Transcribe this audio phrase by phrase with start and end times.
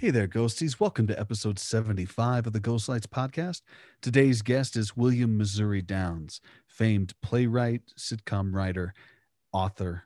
[0.00, 0.80] Hey there, ghosties.
[0.80, 3.60] Welcome to episode 75 of the Ghost Lights podcast.
[4.00, 8.94] Today's guest is William Missouri Downs, famed playwright, sitcom writer,
[9.52, 10.04] author,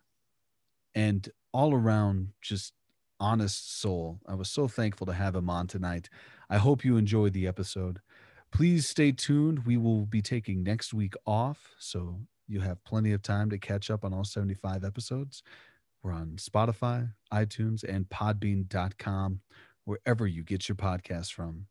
[0.96, 2.72] and all around just
[3.21, 4.19] honest soul.
[4.27, 6.08] I was so thankful to have him on tonight.
[6.51, 8.01] I hope you enjoyed the episode.
[8.51, 9.65] Please stay tuned.
[9.65, 12.19] We will be taking next week off, so
[12.49, 15.45] you have plenty of time to catch up on all 75 episodes.
[16.02, 19.41] We're on Spotify, iTunes, and podbean.com
[19.84, 21.66] wherever you get your podcast from.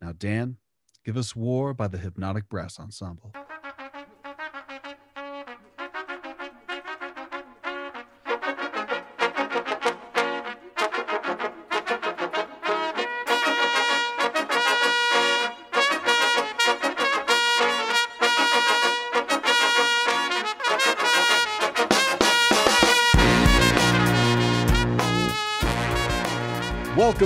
[0.00, 0.56] Now, Dan,
[1.04, 3.32] give us War by the Hypnotic Brass Ensemble.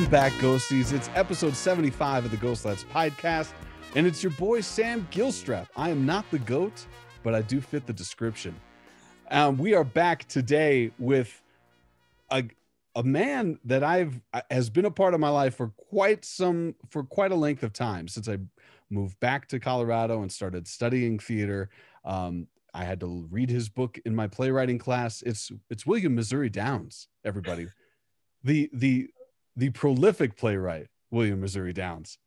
[0.01, 0.95] Welcome back, Ghosties.
[0.95, 3.53] It's episode 75 of the Ghost Lights podcast,
[3.95, 5.67] and it's your boy Sam Gilstrap.
[5.77, 6.87] I am not the goat,
[7.23, 8.57] but I do fit the description.
[9.31, 11.43] Um, we are back today with
[12.31, 12.45] a
[12.95, 17.05] a man that I've has been a part of my life for quite some for
[17.05, 18.39] quite a length of time since I
[18.89, 21.69] moved back to Colorado and started studying theater.
[22.07, 25.21] Um, I had to read his book in my playwriting class.
[25.21, 27.67] It's it's William Missouri Downs, everybody.
[28.43, 29.11] the the
[29.57, 32.19] the prolific playwright William Missouri Downs.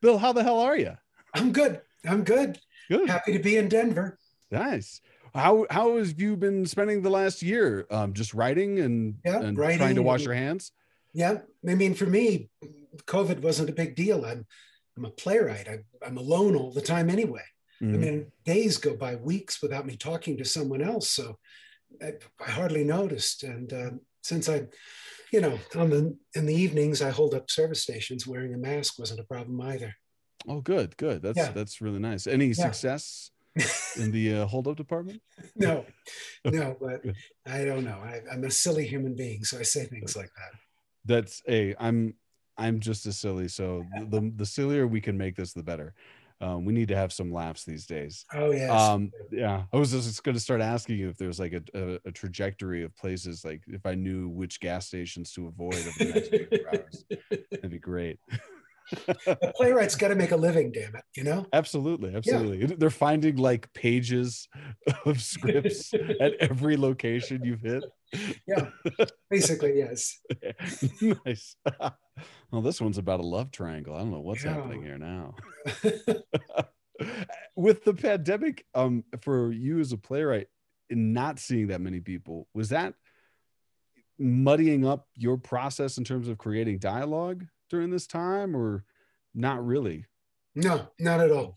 [0.00, 0.96] Bill, how the hell are you?
[1.34, 1.80] I'm good.
[2.06, 2.58] I'm good.
[2.88, 3.08] Good.
[3.08, 4.18] Happy to be in Denver.
[4.50, 5.00] Nice.
[5.34, 7.86] How how have you been spending the last year?
[7.90, 10.72] Um, just writing and, Yeah, and writing trying to wash your hands.
[11.12, 11.38] Yeah.
[11.68, 12.48] I mean, for me,
[13.06, 14.24] COVID wasn't a big deal.
[14.24, 14.46] I'm
[14.96, 15.68] I'm a playwright.
[15.68, 17.42] I, I'm alone all the time anyway.
[17.80, 17.98] I Mhm.
[18.00, 21.08] mean, days go by weeks without me talking to someone else.
[21.10, 21.38] So
[22.02, 23.44] I, I hardly noticed.
[23.44, 23.90] And uh,
[24.22, 24.62] since I,
[25.32, 28.98] you know, on the in the evenings I hold up service stations, wearing a mask
[28.98, 29.94] wasn't a problem either.
[30.46, 31.22] Oh, good, good.
[31.22, 31.52] That's Yeah.
[31.52, 32.26] that's really nice.
[32.26, 32.70] Any Yeah.
[32.70, 33.30] success
[33.96, 35.20] in the uh, hold up department?
[35.56, 35.84] no,
[36.44, 37.02] no, but
[37.46, 37.98] I don't know.
[37.98, 40.58] I, I'm a silly human being, so I say things like that.
[41.04, 41.74] That's a.
[41.78, 42.14] I'm
[42.56, 43.48] I'm just as silly.
[43.48, 45.94] So the the sillier we can make this, the better.
[46.40, 48.24] Um, we need to have some laughs these days.
[48.32, 48.70] Oh yes.
[48.70, 51.98] Um, yeah, I was just going to start asking you if there's like a, a,
[52.06, 56.12] a trajectory of places, like if I knew which gas stations to avoid over the
[56.14, 57.04] next 24 hours.
[57.50, 58.18] That'd be great.
[59.26, 61.46] a playwright's got to make a living, damn it, you know?
[61.52, 62.66] Absolutely, absolutely.
[62.76, 64.48] They're finding like pages
[65.04, 67.84] of scripts at every location you've hit.
[68.46, 68.70] Yeah,
[69.30, 70.18] basically, yes.
[71.26, 71.56] nice.
[72.50, 73.94] well, this one's about a love triangle.
[73.94, 74.54] I don't know what's Yeah.
[74.54, 75.34] happening here now.
[77.54, 80.48] With the pandemic, um, for you as a playwright,
[80.90, 82.94] and not seeing that many people, was that
[84.18, 88.84] muddying up your process in terms of creating dialogue during this time, or
[89.34, 90.06] not really?
[90.54, 91.56] no, not at all.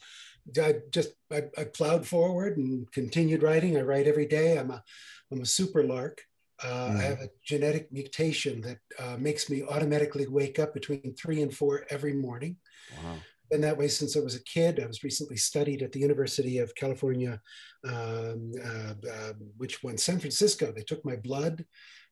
[0.62, 3.78] I just I, I plowed forward and continued writing.
[3.78, 4.58] I write every day.
[4.58, 4.84] I'm a
[5.32, 6.22] I'm a super lark.
[6.64, 6.98] Uh, Mm.
[7.00, 11.52] I have a genetic mutation that uh, makes me automatically wake up between three and
[11.52, 12.58] four every morning.
[13.04, 13.16] Wow.
[13.50, 14.80] Been that way since I was a kid.
[14.80, 17.42] I was recently studied at the University of California,
[17.84, 19.98] um, uh, uh, which one?
[19.98, 20.72] San Francisco.
[20.72, 21.66] They took my blood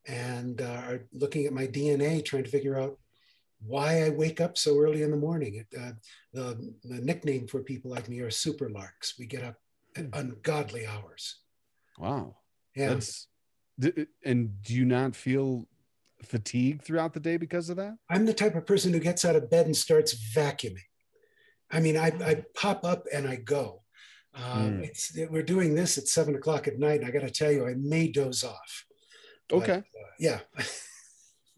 [0.08, 2.98] and uh, are looking at my DNA, trying to figure out
[3.66, 5.56] why I wake up so early in the morning.
[5.56, 5.92] It, uh,
[6.34, 9.16] the, the nickname for people like me are super larks.
[9.20, 9.56] We get up
[9.96, 11.38] at ungodly hours.
[11.98, 12.38] Wow.
[12.76, 12.90] Yeah.
[12.94, 13.28] That's
[14.26, 15.66] and do you not feel
[16.24, 17.96] fatigued throughout the day because of that?
[18.10, 20.84] I'm the type of person who gets out of bed and starts vacuuming.
[21.72, 23.84] I mean, I, I pop up and I go.
[24.36, 24.84] Uh, Mm.
[24.84, 27.00] it's, we're doing this at seven o'clock at night.
[27.02, 28.86] And I got to tell you, I may doze off.
[29.48, 29.78] But, Okay.
[29.78, 30.40] uh, yeah.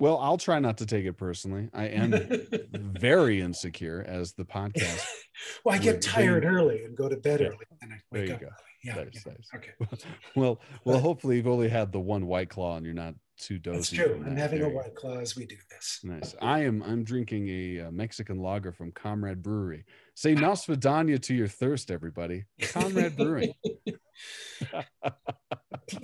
[0.01, 1.69] Well, I'll try not to take it personally.
[1.75, 2.11] I am
[2.99, 5.05] very insecure as the podcast.
[5.63, 7.47] well, I get tired early and go to bed Yeah.
[7.49, 7.57] early.
[7.83, 8.41] And I There wake you up.
[8.41, 8.47] go.
[8.47, 8.55] early.
[8.83, 8.95] Yeah.
[8.95, 9.33] Nice, yeah.
[9.33, 9.49] nice.
[9.55, 9.71] Okay.
[10.35, 13.59] Well, well, But- hopefully you've only had the one white claw and you're not too
[13.59, 13.97] dozy.
[13.97, 14.23] That's true.
[14.25, 15.99] I'm having a white claw as we do this.
[16.03, 16.35] Nice.
[16.41, 16.81] I am.
[16.83, 19.85] I'm drinking a, uh Mexican lager from Comrade Brewery.
[20.21, 22.45] Say Nosfadanya to your thirst, everybody.
[22.61, 23.53] Comrade Brewing.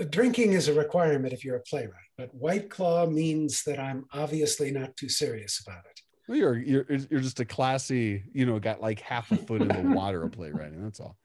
[0.10, 4.72] Drinking is a requirement if you're a playwright, but white claw means that I'm obviously
[4.72, 6.00] not too serious about it.
[6.28, 9.68] Well, you're you're you're just a classy, you know, got like half a foot in
[9.68, 10.84] the water of playwriting.
[10.84, 11.16] That's all.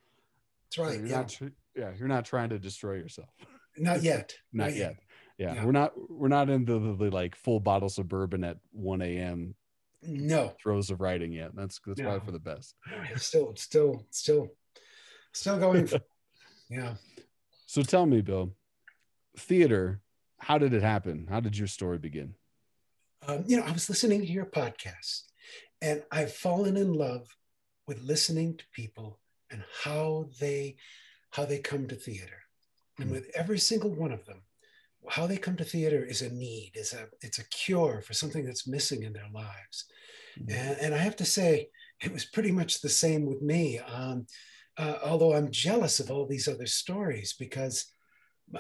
[0.67, 0.99] That's right.
[0.99, 1.17] You're Yeah.
[1.17, 1.29] not.
[1.31, 3.31] tr- Yeah, you're not trying to destroy yourself.
[3.79, 4.35] Not yet.
[4.53, 4.97] Not yet.
[5.39, 5.65] Yeah, Yeah.
[5.65, 5.93] we're not.
[6.11, 9.55] We're not into the, the like full bottle suburban at 1 a.m.
[10.03, 10.53] No.
[10.63, 11.55] throes of writing yet.
[11.55, 12.75] That's that's probably for the best.
[13.17, 14.49] Still, still, still,
[15.33, 15.87] still going.
[15.89, 16.01] For,
[16.69, 16.95] yeah.
[17.67, 18.55] So tell me, Bill,
[19.39, 20.01] theater.
[20.39, 21.29] How did it happen?
[21.31, 22.35] How did your story begin?
[23.27, 25.23] um, you know, I was listening to your podcast
[25.81, 27.37] and I've fallen in love
[27.87, 29.19] with listening to people
[29.51, 30.77] and how they
[31.31, 32.43] how they come to theater.
[32.99, 34.43] And with every single one of them,
[35.09, 38.45] how they come to theater is a need, is a it's a cure for something
[38.45, 39.87] that's missing in their lives.
[40.39, 40.53] Mm-hmm.
[40.53, 41.69] And, and, I have to say,
[42.01, 43.79] it was pretty much the same with me.
[43.81, 44.27] Um,
[44.79, 47.93] uh, although I'm jealous of all these other stories because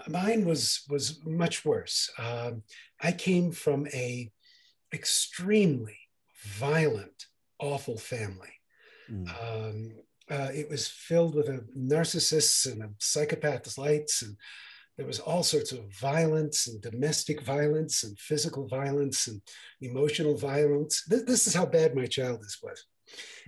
[0.09, 2.11] mine was was much worse.
[2.19, 2.62] Um,
[3.00, 4.31] I came from a
[4.93, 5.99] extremely
[6.45, 7.27] violent,
[7.59, 8.53] awful family.
[9.11, 9.29] Mm.
[9.29, 9.93] Um,
[10.31, 14.37] uh, it was filled with a narcissists and a psychopaths lights and
[14.97, 19.41] there was all sorts of violence and domestic violence and physical violence and
[19.81, 21.03] emotional violence.
[21.06, 22.85] This, this is how bad my childhood was.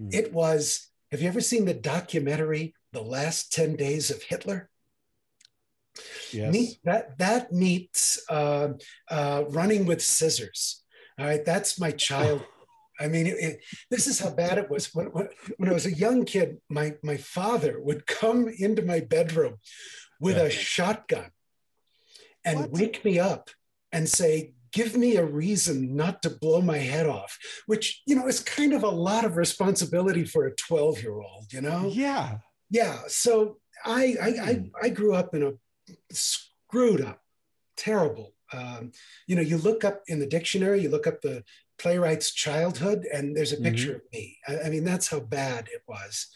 [0.01, 0.15] Mm.
[0.15, 4.71] It was, have you ever seen the documentary, The Last 10 Days of Hitler?
[6.33, 6.53] Yes.
[6.53, 8.71] Meet, that, that meets uh,
[9.11, 10.83] uh, running with scissors.
[11.19, 12.43] All right, that's my child.
[13.01, 14.95] I mean, it, it, this is how bad it was.
[14.95, 19.01] When, when, when, I was a young kid, my, my father would come into my
[19.01, 19.57] bedroom
[20.21, 20.45] with yeah.
[20.45, 21.31] a shotgun
[22.45, 22.71] and what?
[22.73, 23.51] wake me up
[23.93, 28.27] and say, give me a reason not to blow my head off, which, you know,
[28.27, 31.91] is kind of a lot of responsibility for a 12 year old, you know?
[31.93, 32.39] Yeah.
[32.71, 32.99] Yeah.
[33.07, 34.67] So I, I, I, hmm.
[34.83, 35.53] I grew up in a
[36.11, 37.21] screwed up,
[37.77, 38.33] terrible.
[38.53, 38.93] Um,
[39.27, 41.45] you know, you look up in the dictionary, you look up the
[41.79, 43.97] playwright's childhood, and there's a picture mm-hmm.
[43.97, 44.39] of me.
[44.49, 46.29] I, I, mean, that's how bad it was.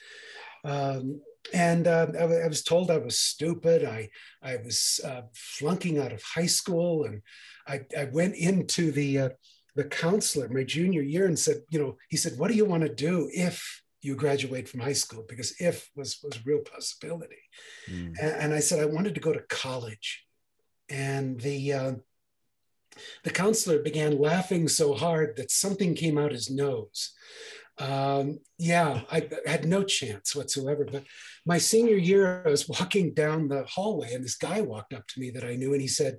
[0.64, 1.20] Um,
[1.52, 3.84] and uh, I, I, was told I was stupid.
[3.84, 4.10] I
[4.42, 7.22] I was uh, flunking out of high school, and
[7.66, 9.28] I, I went into the uh,
[9.74, 12.82] the counselor my junior year and said, you know, he said, "What do you want
[12.82, 17.42] to do if you graduate from high school?" Because if was was a real possibility,
[17.90, 18.14] mm.
[18.20, 20.24] and, and, I said I wanted to go to college,
[20.88, 21.92] and the uh,
[23.24, 27.14] the counselor began laughing so hard that something came out his nose.
[27.78, 30.84] Um, yeah, I had no chance whatsoever.
[30.84, 31.04] But
[31.46, 35.20] my senior year, I was walking down the hallway and this guy walked up to
[35.20, 36.18] me that I knew and he said,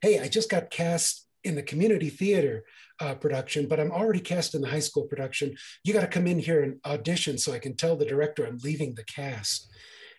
[0.00, 2.64] Hey, I just got cast in the community theater
[3.00, 5.56] uh, production, but I'm already cast in the high school production.
[5.84, 8.58] You got to come in here and audition so I can tell the director I'm
[8.62, 9.70] leaving the cast.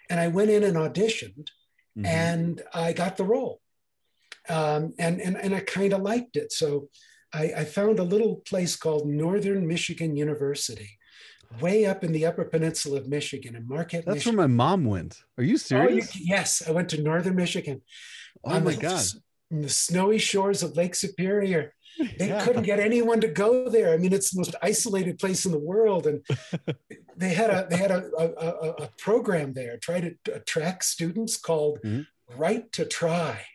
[0.09, 1.47] And I went in and auditioned
[1.97, 2.05] mm-hmm.
[2.05, 3.61] and I got the role.
[4.49, 6.51] Um, and, and, and I kind of liked it.
[6.51, 6.89] So
[7.33, 10.97] I, I found a little place called Northern Michigan University
[11.59, 14.05] way up in the upper peninsula of Michigan in Marquette.
[14.05, 14.37] That's Michigan.
[14.37, 15.21] where my mom went.
[15.37, 16.11] Are you serious?
[16.15, 17.81] Oh, you, yes, I went to Northern Michigan.
[18.43, 19.05] Oh my the, God.
[19.49, 21.73] the snowy shores of Lake Superior.
[22.17, 22.43] They yeah.
[22.43, 23.93] couldn't get anyone to go there.
[23.93, 26.07] I mean, it's the most isolated place in the world.
[26.07, 26.25] And
[27.17, 31.79] they had a they had a, a, a program there, try to attract students called
[31.83, 32.03] mm-hmm.
[32.39, 33.45] Right to Try.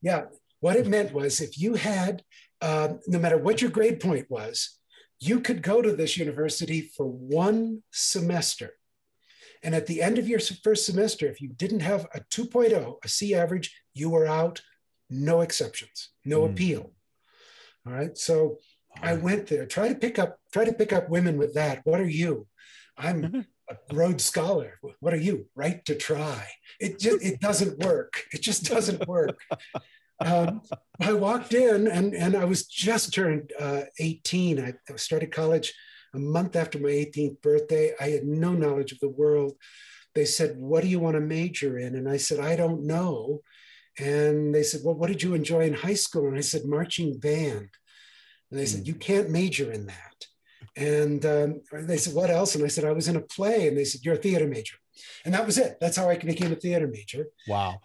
[0.00, 0.26] Yeah.
[0.60, 2.22] What it meant was if you had
[2.62, 4.78] um, no matter what your grade point was,
[5.20, 8.70] you could go to this university for one semester.
[9.62, 13.08] And at the end of your first semester, if you didn't have a 2.0, a
[13.08, 14.60] C average, you were out,
[15.10, 16.50] no exceptions, no mm.
[16.50, 16.92] appeal.
[17.86, 18.16] All right.
[18.16, 18.58] So
[19.00, 21.80] I went there, try to pick up, try to pick up women with that.
[21.84, 22.46] What are you?
[22.96, 24.78] I'm a Rhodes Scholar.
[25.00, 25.46] What are you?
[25.54, 26.46] Right to try.
[26.80, 28.24] It just it doesn't work.
[28.32, 29.40] It just doesn't work
[30.26, 30.62] um,
[31.00, 34.60] I walked in and, and I was just turned uh, 18.
[34.60, 35.74] I, I started college
[36.14, 37.92] a month after my 18th birthday.
[38.00, 39.54] I had no knowledge of the world.
[40.14, 41.94] They said, What do you want to major in?
[41.94, 43.40] And I said, I don't know.
[43.98, 46.28] And they said, Well, what did you enjoy in high school?
[46.28, 47.68] And I said, Marching band.
[48.50, 50.26] And they said, You can't major in that.
[50.76, 52.54] And um, they said, What else?
[52.54, 53.68] And I said, I was in a play.
[53.68, 54.76] And they said, You're a theater major.
[55.24, 55.78] And that was it.
[55.80, 57.26] That's how I became a theater major.
[57.48, 57.80] Wow.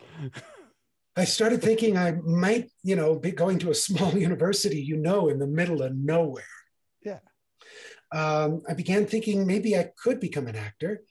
[1.18, 5.30] I started thinking I might, you know, be going to a small university, you know,
[5.30, 6.44] in the middle of nowhere.
[7.04, 7.20] Yeah.
[8.12, 11.02] Um, I began thinking maybe I could become an actor.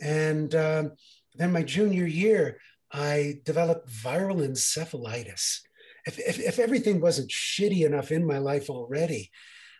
[0.00, 0.92] And um,
[1.34, 2.58] then my junior year,
[2.92, 5.60] I developed viral encephalitis.
[6.06, 9.30] If, if, if everything wasn't shitty enough in my life already,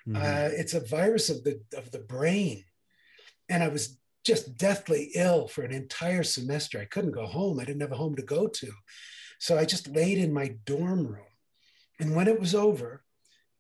[0.07, 0.16] mm-hmm.
[0.16, 2.64] uh, it's a virus of the, of the brain.
[3.49, 6.81] And I was just deathly ill for an entire semester.
[6.81, 7.61] I couldn't go home.
[7.61, 8.73] I didn't have a home to go to.
[9.38, 11.25] So I just laid in my dorm room.
[12.00, 13.02] And when it was over,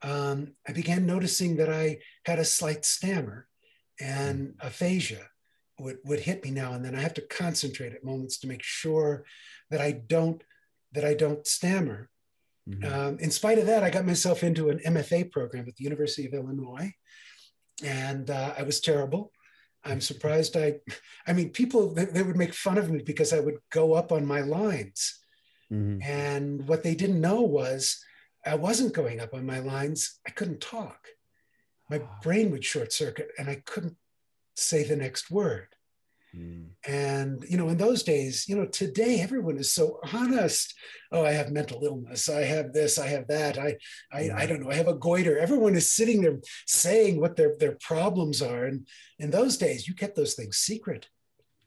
[0.02, 3.46] um, I began noticing that I had a slight stammer
[3.98, 4.54] and mm.
[4.60, 5.22] aphasia
[5.78, 6.94] would, would hit me now and then.
[6.94, 9.24] I have to concentrate at moments to make sure
[9.70, 10.42] that I don't
[10.92, 12.08] that I don't stammer.
[12.68, 12.92] Mm-hmm.
[12.92, 16.26] Um, in spite of that, I got myself into an MFA program at the University
[16.26, 16.92] of Illinois,
[17.84, 19.32] and uh, I was terrible.
[19.84, 20.76] I'm surprised I,
[21.26, 24.10] I mean, people they, they, would make fun of me because I would go up
[24.10, 25.18] on my lines,
[25.72, 26.02] Mm-hmm.
[26.02, 28.04] And what they didn't know was
[28.44, 31.08] I wasn't going up on my lines, I couldn't talk.
[31.90, 33.96] My brain would short circuit and I couldn't
[34.54, 35.68] say the next word.
[36.36, 36.68] Mm.
[36.86, 40.74] And, you know, in those days, you know, today everyone is so honest.
[41.10, 42.28] Oh, I have mental illness.
[42.28, 43.58] I have this, I have that.
[43.58, 43.76] I,
[44.12, 44.70] I, I don't know.
[44.70, 45.38] I have a goiter.
[45.38, 48.64] Everyone is sitting there saying what their, their problems are.
[48.64, 48.86] And
[49.18, 51.08] in those days, you kept those things secret.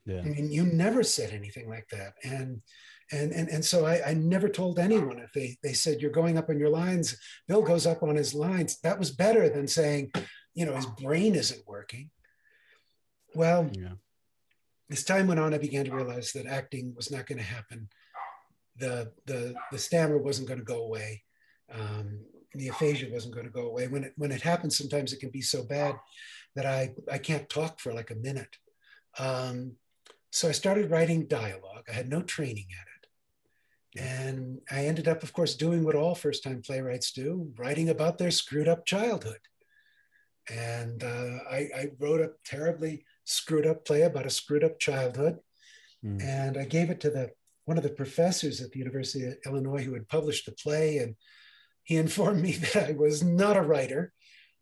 [0.06, 0.20] Yeah.
[0.20, 2.14] I mean, you never said anything like that.
[2.22, 2.62] And,
[3.12, 6.38] and, and, and so I, I never told anyone if they, they said, you're going
[6.38, 7.16] up on your lines,
[7.48, 8.78] Bill goes up on his lines.
[8.80, 10.12] That was better than saying,
[10.54, 12.10] you know, his brain isn't working.
[13.34, 13.94] Well, yeah
[14.90, 17.88] as time went on, I began to realize that acting was not going to happen.
[18.76, 21.22] The, the, the stammer wasn't going to go away.
[21.72, 22.20] Um,
[22.54, 23.86] the aphasia wasn't going to go away.
[23.86, 25.94] When it, when it happens, sometimes it can be so bad
[26.56, 28.56] that I, I can't talk for like a minute.
[29.18, 29.76] Um,
[30.32, 31.84] so I started writing dialogue.
[31.88, 32.89] I had no training at it.
[33.96, 38.18] And I ended up, of course, doing what all first time playwrights do writing about
[38.18, 39.40] their screwed up childhood.
[40.48, 45.38] And uh, I, I, wrote a terribly screwed up play about a screwed up childhood.
[46.04, 46.22] Mm.
[46.22, 47.30] And I gave it to the
[47.66, 50.98] one of the professors at the University of Illinois who had published the play.
[50.98, 51.14] And
[51.82, 54.12] he informed me that I was not a writer,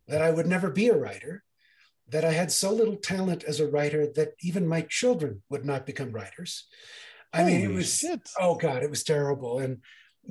[0.07, 1.43] that I would never be a writer,
[2.09, 5.85] that I had so little talent as a writer that even my children would not
[5.85, 6.65] become writers.
[7.33, 8.29] I Holy mean, it was, shit.
[8.39, 9.59] oh God, it was terrible.
[9.59, 9.79] And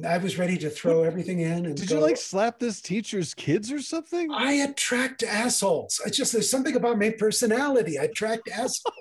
[0.06, 1.66] I was ready to throw everything in.
[1.66, 1.96] And did go.
[1.96, 4.30] you like slap this teacher's kids or something?
[4.32, 6.00] I attract assholes.
[6.06, 7.98] It's just there's something about my personality.
[7.98, 8.94] I attract assholes.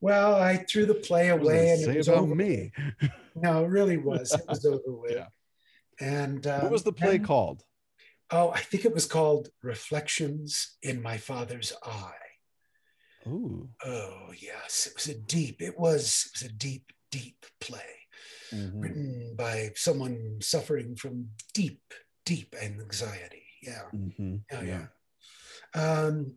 [0.00, 2.34] well, I threw the play away, and it was over.
[2.34, 2.72] me.
[3.34, 4.32] no, it really was.
[4.32, 5.12] It was over with.
[5.12, 5.26] yeah.
[6.00, 7.64] And um, what was the play and, called?
[8.30, 12.12] Oh, I think it was called Reflections in My Father's Eye.
[13.28, 13.68] Ooh.
[13.84, 15.60] Oh yes, it was a deep.
[15.60, 16.26] It was.
[16.26, 17.98] It was a deep, deep play
[18.52, 18.80] mm-hmm.
[18.80, 21.82] written by someone suffering from deep,
[22.24, 23.44] deep anxiety.
[23.62, 23.82] Yeah.
[23.94, 24.36] Mm-hmm.
[24.50, 24.86] yeah.
[25.74, 25.80] Yeah.
[25.80, 26.34] Um,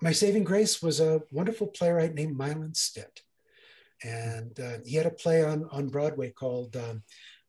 [0.00, 3.20] my saving grace was a wonderful playwright named Milan Stitt.
[4.02, 7.02] And uh, he had a play on, on Broadway called um,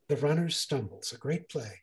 [0.10, 1.82] The Runner Stumbles, a great play.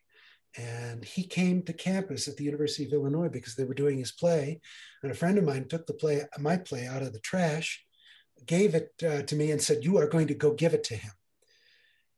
[0.57, 4.11] And he came to campus at the University of Illinois because they were doing his
[4.11, 4.61] play.
[5.03, 7.85] And a friend of mine took the play, my play, out of the trash,
[8.45, 10.95] gave it uh, to me, and said, "You are going to go give it to
[10.95, 11.11] him."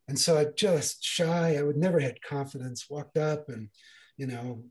[0.08, 3.70] And so I just shy, I would never had confidence, walked up and,
[4.18, 4.64] you know,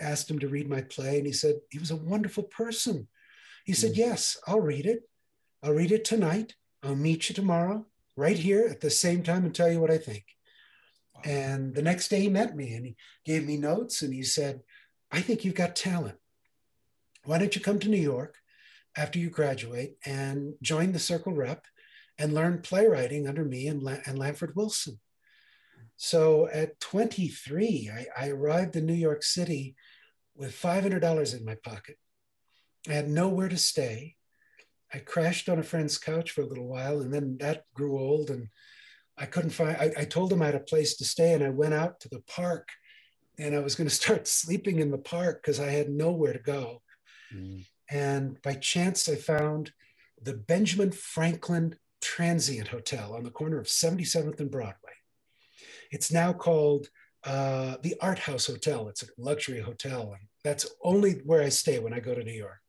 [0.00, 1.16] asked him to read my play.
[1.16, 3.08] And he said, he was a wonderful person.
[3.64, 3.96] He said, mm.
[3.96, 5.08] Yes, I'll read it.
[5.62, 6.56] I'll read it tonight.
[6.82, 9.98] I'll meet you tomorrow, right here at the same time, and tell you what I
[9.98, 10.24] think.
[11.24, 14.62] And the next day he met me and he gave me notes and he said,
[15.10, 16.16] I think you've got talent.
[17.24, 18.36] Why don't you come to New York
[18.96, 21.66] after you graduate and join the Circle Rep
[22.18, 24.98] and learn playwriting under me and, La- and Lanford Wilson.
[25.96, 29.76] So at 23, I, I arrived in New York City
[30.34, 31.96] with $500 in my pocket.
[32.88, 34.16] I had nowhere to stay.
[34.92, 38.30] I crashed on a friend's couch for a little while, and then that grew old,
[38.30, 38.48] and
[39.18, 39.76] I couldn't find.
[39.76, 42.08] I, I told him I had a place to stay, and I went out to
[42.08, 42.68] the park,
[43.38, 46.38] and I was going to start sleeping in the park because I had nowhere to
[46.38, 46.82] go.
[47.34, 47.66] Mm.
[47.90, 49.72] And by chance, I found
[50.22, 54.92] the Benjamin Franklin transient hotel on the corner of 77th and Broadway.
[55.90, 56.88] It's now called
[57.24, 58.88] uh, the Art House Hotel.
[58.88, 62.32] It's a luxury hotel, and that's only where I stay when I go to New
[62.32, 62.60] York.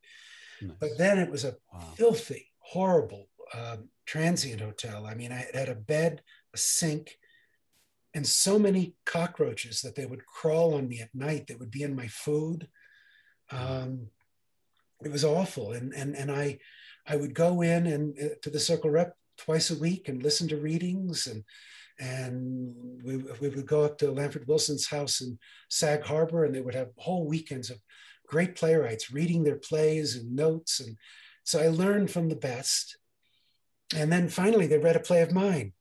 [0.61, 0.77] Nice.
[0.79, 1.79] But then it was a wow.
[1.95, 5.05] filthy, horrible um, transient hotel.
[5.05, 6.21] I mean, I had a bed,
[6.53, 7.17] a sink,
[8.13, 11.47] and so many cockroaches that they would crawl on me at night.
[11.47, 12.67] That would be in my food.
[13.51, 14.07] Um,
[15.03, 16.59] it was awful, and and and I,
[17.07, 20.47] I would go in and uh, to the Circle Rep twice a week and listen
[20.47, 21.43] to readings and
[21.99, 25.37] and we, we would go up to Lanford Wilson's house in
[25.69, 27.77] Sag Harbor and they would have whole weekends of
[28.27, 30.97] great playwrights reading their plays and notes and
[31.43, 32.97] so I learned from the best
[33.95, 35.73] and then finally they read a play of mine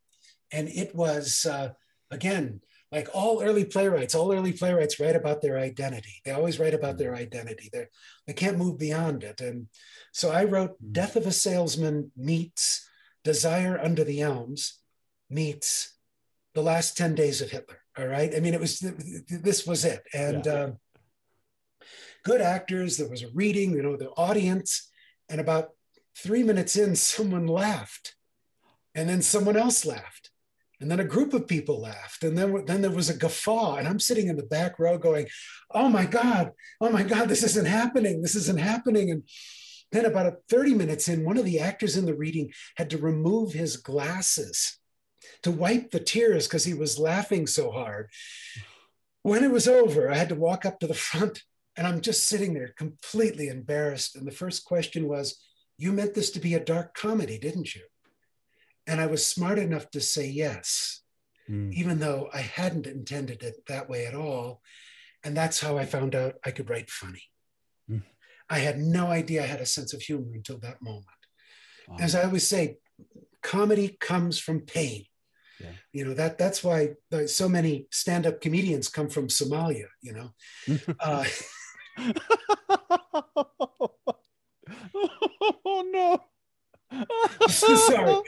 [0.52, 1.70] and it was uh,
[2.10, 6.74] again like all early playwrights all early playwrights write about their identity they always write
[6.74, 7.86] about their identity they
[8.26, 9.66] they can't move beyond it and
[10.12, 10.92] so I wrote mm.
[10.92, 12.88] Death of a Salesman meets
[13.24, 14.78] Desire Under the Elms
[15.30, 15.96] meets
[16.54, 17.78] the last 10 days of Hitler.
[17.98, 18.34] All right.
[18.34, 18.80] I mean, it was,
[19.28, 20.02] this was it.
[20.12, 20.52] And yeah.
[20.52, 20.78] um,
[22.24, 22.96] good actors.
[22.96, 24.90] There was a reading, you know, the audience.
[25.28, 25.70] And about
[26.16, 28.14] three minutes in, someone laughed.
[28.94, 30.30] And then someone else laughed.
[30.80, 32.24] And then a group of people laughed.
[32.24, 33.76] And then, then there was a guffaw.
[33.76, 35.28] And I'm sitting in the back row going,
[35.70, 36.50] oh my God,
[36.80, 38.20] oh my God, this isn't happening.
[38.20, 39.10] This isn't happening.
[39.10, 39.22] And
[39.92, 43.52] then, about 30 minutes in, one of the actors in the reading had to remove
[43.52, 44.78] his glasses
[45.42, 48.10] to wipe the tears because he was laughing so hard.
[49.22, 51.42] when it was over, I had to walk up to the front
[51.76, 54.16] and I'm just sitting there completely embarrassed.
[54.16, 55.40] And the first question was,
[55.78, 57.82] You meant this to be a dark comedy, didn't you?
[58.86, 61.02] And I was smart enough to say yes,
[61.48, 61.72] mm.
[61.72, 64.60] even though I hadn't intended it that way at all.
[65.24, 67.22] And that's how I found out I could write funny.
[67.90, 68.02] Mm.
[68.50, 71.06] I had no idea I had a sense of humor until that moment.
[71.88, 71.96] Wow.
[72.00, 72.78] As I always say,
[73.42, 75.04] comedy comes from pain.
[75.60, 75.72] Yeah.
[75.92, 76.94] You know that that's why
[77.26, 79.86] so many stand-up comedians come from Somalia.
[80.00, 80.34] You know,
[81.00, 81.24] uh,
[85.64, 86.22] oh no.
[87.48, 88.22] Sorry,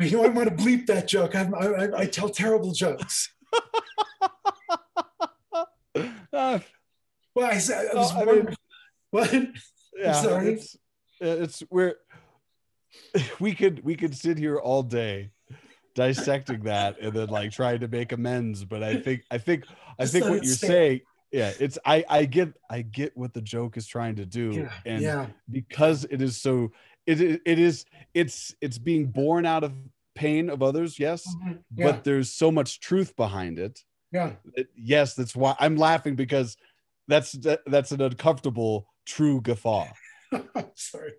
[0.00, 1.34] you might want to bleep that joke.
[1.34, 3.32] I, I, I tell terrible jokes.
[6.32, 6.58] Uh,
[7.36, 8.56] well, I, I was I mean,
[9.12, 9.32] what?
[9.96, 10.54] Yeah, sorry.
[10.54, 10.76] It's,
[11.20, 11.94] it's we're
[13.38, 15.30] we could we could sit here all day
[15.94, 18.64] dissecting that and then like trying to make amends.
[18.64, 19.64] But I think I think
[19.98, 21.02] I think what you're saying,
[21.34, 24.72] yeah, it's I I get I get what the joke is trying to do, yeah,
[24.86, 25.26] and yeah.
[25.50, 26.70] because it is so
[27.06, 29.72] it it is it's it's being born out of
[30.14, 31.54] pain of others, yes, mm-hmm.
[31.74, 31.90] yeah.
[31.90, 33.80] but there's so much truth behind it.
[34.12, 34.34] Yeah.
[34.54, 36.56] It, yes, that's why I'm laughing because
[37.08, 39.88] that's that, that's an uncomfortable true guffaw.
[40.74, 41.14] Sorry.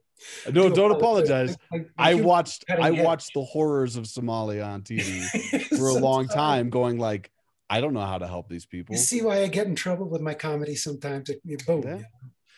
[0.50, 1.57] No, don't apologize.
[1.74, 6.69] I, I watched I watched the horrors of Somalia on TV for a long time,
[6.69, 7.31] going like,
[7.69, 8.95] I don't know how to help these people.
[8.95, 11.29] You see why I get in trouble with my comedy sometimes?
[11.65, 11.84] boom.
[11.84, 12.01] Yeah.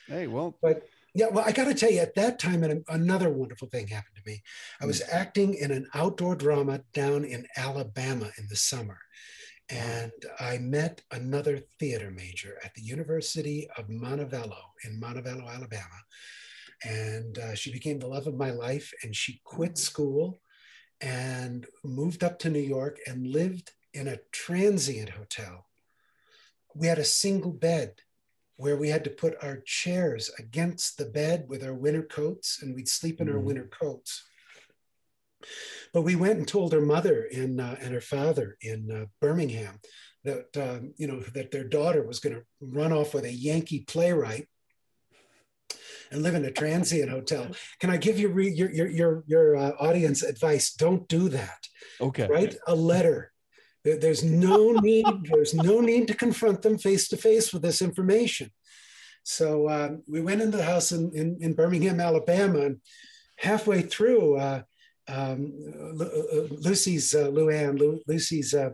[0.07, 0.83] Hey, well, but
[1.13, 4.15] yeah, well, I got to tell you, at that time, and another wonderful thing happened
[4.15, 4.41] to me.
[4.81, 5.09] I was mm.
[5.11, 8.99] acting in an outdoor drama down in Alabama in the summer.
[9.69, 15.99] And I met another theater major at the University of Montevallo in Montevallo, Alabama
[16.83, 18.93] and uh, she became the love of my life.
[19.03, 20.39] And she quit school
[21.01, 25.65] and moved up to New York and lived in a transient hotel.
[26.75, 27.95] We had a single bed
[28.55, 32.75] where we had to put our chairs against the bed with our winter coats, and
[32.75, 33.35] we'd sleep in mm-hmm.
[33.35, 34.23] our winter coats.
[35.93, 39.79] But we went and told her mother in, uh, and her father in uh, Birmingham
[40.23, 43.81] that um, you know that their daughter was going to run off with a Yankee
[43.81, 44.47] playwright
[46.11, 47.47] and live in a transient hotel.
[47.79, 50.73] Can I give you your your your, your uh, audience advice?
[50.73, 51.67] Don't do that.
[52.01, 52.27] Okay.
[52.27, 53.31] Write a letter.
[53.87, 55.05] There, there's no need.
[55.23, 58.51] There's no need to confront them face to face with this information.
[59.23, 62.81] So um, we went into the house in, in, in Birmingham, Alabama, and
[63.37, 64.63] halfway through, uh,
[65.07, 65.53] um,
[66.01, 68.71] uh, Lucy's uh, Luann, Lu- Lucy's uh,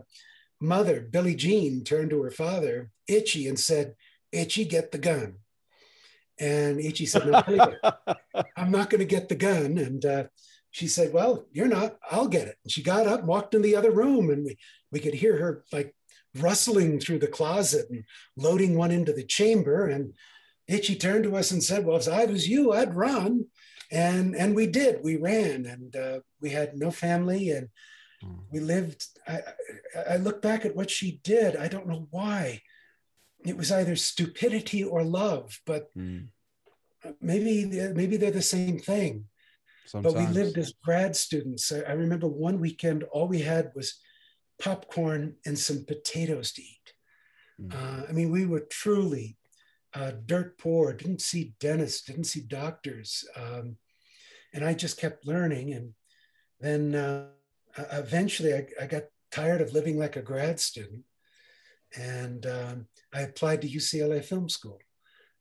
[0.60, 3.94] mother, Billie Jean, turned to her father, Itchy, and said,
[4.32, 5.36] "Itchy, get the gun."
[6.40, 7.40] And Itchy said, No,
[8.56, 9.78] I'm not going to get the gun.
[9.78, 10.24] And uh,
[10.74, 12.56] she said, Well, you're not, I'll get it.
[12.64, 14.58] And she got up, walked in the other room, and we,
[14.90, 15.94] we could hear her like
[16.34, 18.02] rustling through the closet and
[18.36, 19.86] loading one into the chamber.
[19.86, 20.14] And
[20.66, 23.46] Itchy turned to us and said, Well, if I was you, I'd run.
[23.92, 27.50] And, and we did, we ran, and uh, we had no family.
[27.50, 27.68] And
[28.20, 28.38] hmm.
[28.50, 29.42] we lived, I,
[30.10, 31.54] I look back at what she did.
[31.54, 32.62] I don't know why
[33.46, 36.26] it was either stupidity or love, but mm.
[37.20, 39.26] maybe maybe they're the same thing.
[39.86, 40.14] Sometimes.
[40.14, 41.70] But we lived as grad students.
[41.72, 44.00] I, I, remember one weekend, all we had was
[44.62, 46.94] popcorn and some potatoes to eat.
[47.60, 47.74] Mm.
[47.74, 49.36] Uh, I mean, we were truly
[49.94, 50.92] uh, dirt poor.
[50.92, 53.76] Didn't see dentists, didn't see doctors, um,
[54.52, 55.74] and I just kept learning.
[55.74, 55.94] And
[56.60, 57.26] then uh,
[57.92, 61.04] eventually, I, I got tired of living like a grad student
[61.96, 64.78] and um, I applied to UCLA Film School,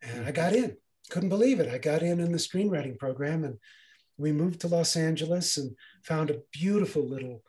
[0.02, 0.78] and I got in.
[1.10, 1.70] Couldn't believe it.
[1.70, 3.58] I got in in the screenwriting program, and
[4.18, 7.44] we moved to Los Angeles and found a beautiful little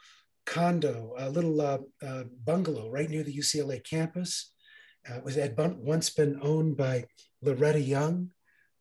[0.46, 4.52] condo, a little uh, uh, bungalow right near the UCLA campus.
[5.08, 7.04] Uh, it was had once been owned by
[7.42, 8.30] Loretta Young.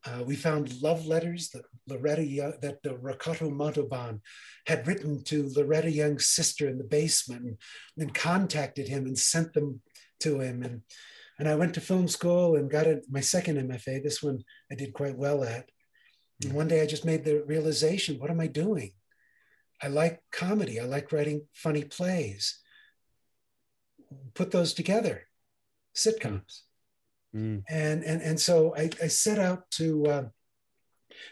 [0.05, 4.21] Uh, we found love letters that Loretta Young, that the Ricardo Montalban
[4.67, 7.57] had written to Loretta Young's sister in the basement and,
[7.97, 9.81] and contacted him and sent them
[10.21, 10.63] to him.
[10.63, 10.81] And,
[11.39, 14.03] and I went to film school and got it, my second MFA.
[14.03, 15.69] This one I did quite well at.
[16.41, 18.91] And one day I just made the realization what am I doing?
[19.81, 22.59] I like comedy, I like writing funny plays.
[24.33, 25.27] Put those together,
[25.95, 26.61] sitcoms.
[27.35, 27.63] Mm.
[27.67, 30.23] And, and, and so I, I set out to uh,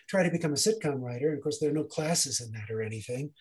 [0.07, 1.33] try to become a sitcom writer.
[1.33, 3.31] Of course, there are no classes in that or anything.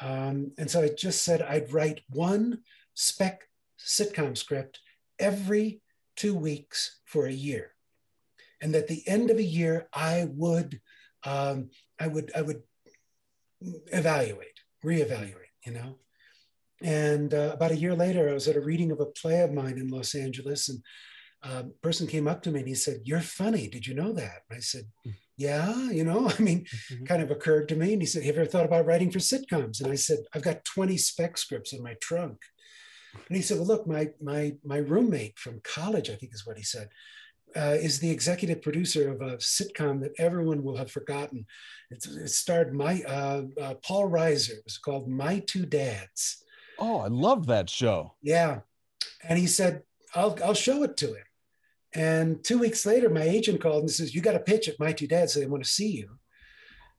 [0.00, 2.60] Um, and so I just said I'd write one
[2.94, 3.48] spec
[3.78, 4.80] sitcom script
[5.18, 5.80] every
[6.16, 7.72] two weeks for a year.
[8.60, 10.80] And at the end of a year, I would,
[11.26, 12.62] um, I would, I would
[13.92, 15.98] evaluate, reevaluate, you know.
[16.82, 19.52] And uh, about a year later, I was at a reading of a play of
[19.52, 20.80] mine in Los Angeles, and
[21.42, 23.68] a person came up to me and he said, "You're funny.
[23.68, 24.86] Did you know that?" And I said.
[25.38, 27.04] "Yeah, you know." I mean, mm-hmm.
[27.04, 27.92] kind of occurred to me.
[27.92, 30.42] And he said, "Have you ever thought about writing for sitcoms?" And I said, "I've
[30.42, 32.38] got 20 spec scripts in my trunk."
[33.28, 36.56] And he said, "Well, look, my my my roommate from college, I think is what
[36.56, 36.88] he said,
[37.54, 41.46] uh, is the executive producer of a sitcom that everyone will have forgotten.
[41.90, 44.50] It's, it starred my uh, uh, Paul Reiser.
[44.50, 46.42] It was called My Two Dads.
[46.78, 48.14] Oh, I love that show.
[48.22, 48.60] Yeah,
[49.26, 49.82] and he said,
[50.14, 51.24] "I'll I'll show it to him."
[51.94, 54.92] And two weeks later, my agent called and says, "You got a pitch at My
[54.92, 56.18] Two Dads, so they want to see you."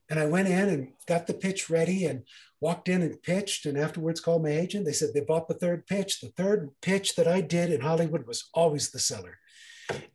[0.09, 2.23] And I went in and got the pitch ready and
[2.61, 3.65] walked in and pitched.
[3.65, 4.85] And afterwards, called my agent.
[4.85, 6.21] They said they bought the third pitch.
[6.21, 9.37] The third pitch that I did in Hollywood was always the seller.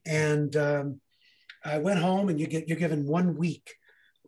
[0.07, 1.01] And um,
[1.65, 3.75] I went home, and you get you're given one week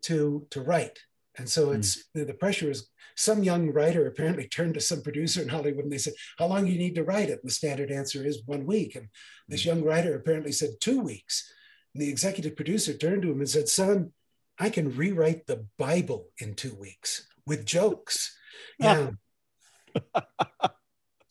[0.02, 0.98] to to write.
[1.36, 1.76] And so hmm.
[1.76, 2.26] it's mm.
[2.26, 5.98] the pressure is some young writer apparently turned to some producer in Hollywood and they
[5.98, 7.40] said, How long do you need to write it?
[7.42, 8.96] And the standard answer is one week.
[8.96, 9.08] And
[9.48, 9.66] this mm.
[9.66, 11.52] young writer apparently said two weeks.
[11.94, 14.12] And the executive producer turned to him and said, Son,
[14.58, 18.36] I can rewrite the Bible in two weeks with jokes.
[18.78, 19.10] Yeah.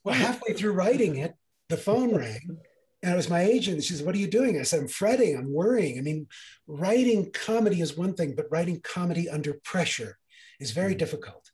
[0.04, 1.34] well, halfway through writing it,
[1.70, 2.58] the phone rang
[3.04, 3.84] and it was my agent.
[3.84, 4.58] She said, What are you doing?
[4.58, 6.00] I said, I'm fretting, I'm worrying.
[6.00, 6.26] I mean,
[6.68, 10.18] writing comedy is one thing, but writing comedy under pressure
[10.62, 11.00] is very mm.
[11.00, 11.52] difficult.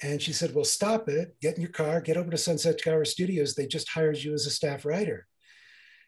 [0.00, 3.04] And she said, Well, stop it, get in your car, get over to Sunset Gower
[3.04, 3.54] Studios.
[3.54, 5.26] They just hired you as a staff writer.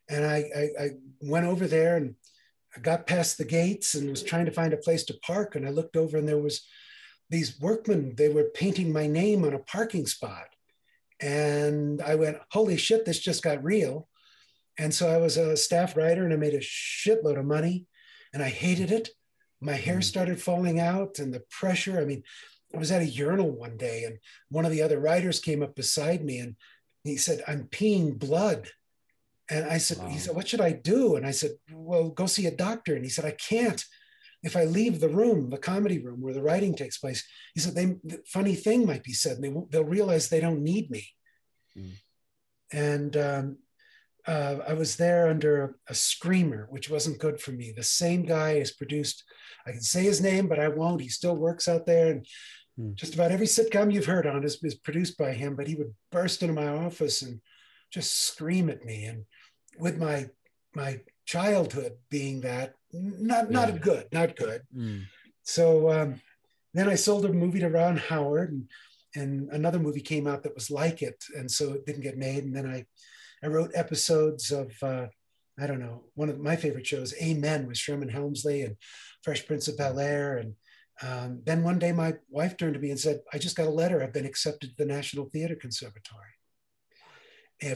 [0.08, 2.14] And I, I, I went over there and
[2.76, 5.56] I got past the gates and was trying to find a place to park.
[5.56, 6.64] And I looked over and there was
[7.30, 10.46] these workmen, they were painting my name on a parking spot.
[11.20, 14.08] And I went, Holy shit, this just got real.
[14.78, 17.86] And so I was a staff writer and I made a shitload of money
[18.32, 19.10] and I hated it.
[19.60, 20.02] My hair mm-hmm.
[20.02, 22.00] started falling out and the pressure.
[22.00, 22.22] I mean,
[22.74, 25.76] I was at a urinal one day and one of the other writers came up
[25.76, 26.56] beside me and
[27.04, 28.68] he said, I'm peeing blood.
[29.48, 30.08] And I said, wow.
[30.08, 31.16] he said, what should I do?
[31.16, 32.94] And I said, well, go see a doctor.
[32.94, 33.84] And he said, I can't.
[34.42, 37.74] If I leave the room, the comedy room where the writing takes place, he said,
[37.74, 41.08] they, the funny thing might be said and they, they'll realize they don't need me.
[41.78, 41.92] Mm.
[42.72, 43.58] And um,
[44.26, 47.72] uh, I was there under a screamer, which wasn't good for me.
[47.76, 49.22] The same guy has produced,
[49.66, 51.02] I can say his name, but I won't.
[51.02, 52.12] He still works out there.
[52.12, 52.26] And
[52.78, 52.92] hmm.
[52.94, 55.94] just about every sitcom you've heard on is, is produced by him, but he would
[56.10, 57.40] burst into my office and
[57.90, 59.04] just scream at me.
[59.04, 59.24] And
[59.78, 60.26] with my,
[60.74, 63.78] my childhood being that, not, not yeah.
[63.78, 64.62] good, not good.
[64.74, 65.00] Hmm.
[65.42, 66.20] So um,
[66.72, 68.70] then I sold a movie to Ron Howard and,
[69.14, 71.22] and another movie came out that was like it.
[71.36, 72.44] And so it didn't get made.
[72.44, 72.86] And then I,
[73.44, 75.06] I wrote episodes of, uh,
[75.58, 78.76] I don't know, one of my favorite shows, Amen, with Sherman Hemsley and
[79.22, 80.38] Fresh Prince of Bel Air.
[80.38, 80.54] And
[81.02, 83.70] um, then one day my wife turned to me and said, I just got a
[83.70, 84.02] letter.
[84.02, 86.34] I've been accepted to the National Theater Conservatory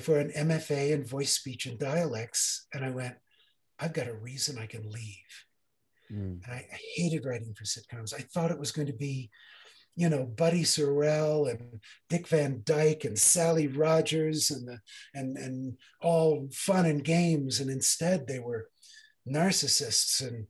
[0.01, 2.67] for an MFA in voice, speech, and dialects.
[2.73, 3.15] And I went,
[3.79, 5.45] I've got a reason I can leave.
[6.11, 6.45] Mm.
[6.45, 8.15] And I, I hated writing for sitcoms.
[8.15, 9.31] I thought it was going to be
[9.99, 14.79] you know, Buddy Sorrell and Dick Van Dyke and Sally Rogers and the,
[15.13, 18.69] and and all fun and games, and instead they were
[19.29, 20.47] narcissists and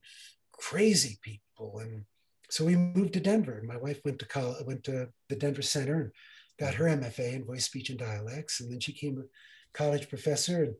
[0.52, 1.78] crazy people.
[1.78, 2.04] And
[2.50, 3.62] so we moved to Denver.
[3.66, 6.12] My wife went to college, went to the Denver Center and
[6.60, 10.64] got her MFA in voice, speech, and dialects, and then she became a college professor.
[10.64, 10.74] And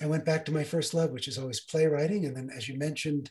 [0.00, 2.24] I went back to my first love, which is always playwriting.
[2.24, 3.30] And then, as you mentioned,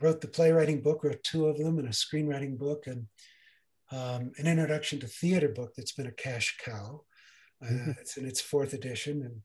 [0.00, 3.08] wrote the playwriting book, wrote two of them, and a screenwriting book, and
[3.92, 7.02] um, an introduction to theater book that's been a cash cow.
[7.62, 7.90] Uh, mm-hmm.
[8.00, 9.42] It's in its fourth edition, and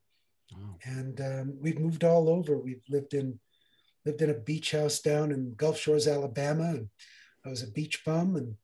[0.57, 0.75] wow.
[0.83, 2.57] and um, we've moved all over.
[2.57, 3.39] We've lived in
[4.05, 6.89] lived in a beach house down in Gulf Shores, Alabama, and
[7.45, 8.35] I was a beach bum.
[8.35, 8.55] And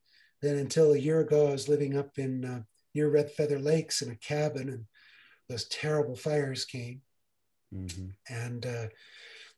[0.41, 2.61] then until a year ago, I was living up in uh,
[2.95, 4.85] near Red Feather Lakes in a cabin, and
[5.47, 7.01] those terrible fires came,
[7.73, 8.07] mm-hmm.
[8.27, 8.87] and uh,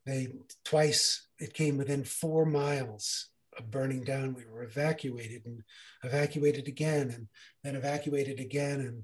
[0.05, 0.27] they
[0.65, 3.29] twice it came within four miles
[3.63, 4.33] burning down.
[4.33, 5.63] We were evacuated and
[6.03, 7.27] evacuated again and
[7.63, 8.81] then evacuated again.
[8.81, 9.03] And,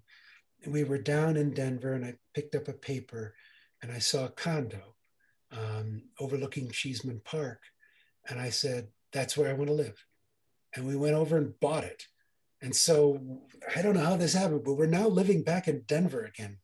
[0.64, 3.36] and we were down in Denver and I picked up a paper
[3.82, 4.96] and I saw a condo
[5.52, 7.62] um, overlooking Cheesman Park.
[8.28, 10.04] And I said, that's where I want to live.
[10.76, 12.08] And we went over and bought it.
[12.62, 13.42] And so
[13.76, 16.58] I don't know how this happened, but we're now living back in Denver again.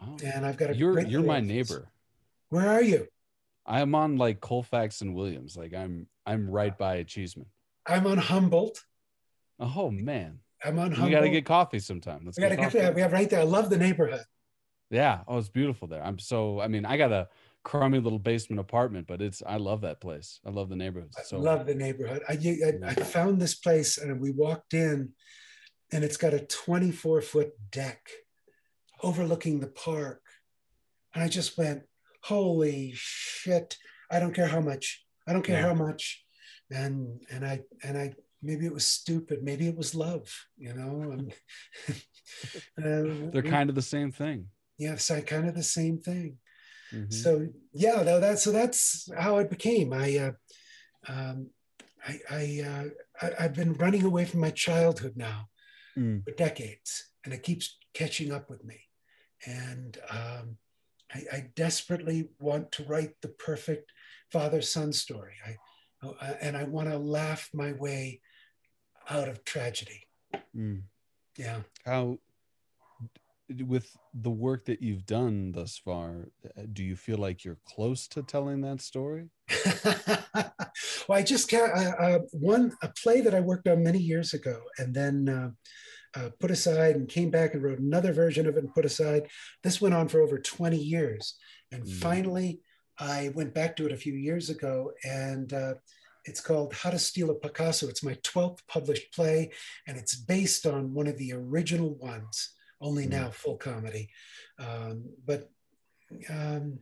[0.00, 0.16] Oh.
[0.24, 1.90] And I've got a you're you're my neighbor.
[2.50, 3.08] Where are you?
[3.66, 5.56] I'm on like Colfax and Williams.
[5.56, 7.46] Like I'm I'm right by Cheesman.
[7.86, 8.84] I'm on Humboldt.
[9.58, 10.40] Oh man.
[10.62, 11.06] I'm on Humboldt.
[11.06, 12.22] We got to get coffee sometime.
[12.24, 12.94] Let's we got to get coffee.
[12.94, 13.40] We have right there.
[13.40, 14.24] I love the neighborhood.
[14.90, 15.20] Yeah.
[15.26, 16.04] Oh, it's beautiful there.
[16.04, 16.60] I'm so.
[16.60, 17.28] I mean, I got a
[17.64, 19.42] crummy little basement apartment, but it's.
[19.46, 20.38] I love that place.
[20.44, 21.14] I love the neighborhood.
[21.24, 22.22] So I love the neighborhood.
[22.28, 25.10] I, I, I found this place and we walked in,
[25.92, 28.10] and it's got a 24 foot deck
[29.02, 30.20] overlooking the park.
[31.14, 31.84] And I just went,
[32.22, 33.78] holy shit.
[34.10, 35.04] I don't care how much.
[35.28, 35.68] I don't care yeah.
[35.68, 36.24] how much.
[36.70, 39.42] And and I and I maybe it was stupid.
[39.42, 41.12] Maybe it was love, you know.
[41.12, 41.28] um,
[43.30, 44.46] They're kind of the same thing.
[44.78, 46.38] Yeah, so kind of the same thing.
[46.92, 47.10] Mm-hmm.
[47.10, 49.92] So yeah, no, that's so that's how it became.
[49.92, 50.32] I uh,
[51.08, 51.50] um,
[52.06, 55.48] I, I, uh, I have been running away from my childhood now
[55.96, 56.24] mm.
[56.24, 58.80] for decades, and it keeps catching up with me.
[59.46, 60.56] And um,
[61.12, 63.92] I, I, desperately want to write the perfect
[64.32, 65.34] father-son story.
[65.46, 68.20] I, uh, and I want to laugh my way
[69.10, 70.06] out of tragedy.
[70.56, 70.82] Mm.
[71.36, 71.60] Yeah.
[71.84, 72.18] How
[73.66, 78.06] with the work that you've done thus far, uh, do you feel like you're close
[78.08, 79.30] to telling that story?
[79.84, 84.60] well, I just uh, uh, one a play that I worked on many years ago,
[84.78, 88.64] and then uh, uh, put aside, and came back and wrote another version of it
[88.64, 89.28] and put aside.
[89.62, 91.34] This went on for over 20 years,
[91.72, 91.92] and mm.
[91.94, 92.60] finally,
[92.98, 95.74] I went back to it a few years ago, and uh,
[96.24, 97.88] it's called How to Steal a Picasso.
[97.88, 99.52] It's my 12th published play,
[99.86, 103.10] and it's based on one of the original ones only mm.
[103.10, 104.10] now full comedy.
[104.58, 105.50] Um, but
[106.28, 106.80] um,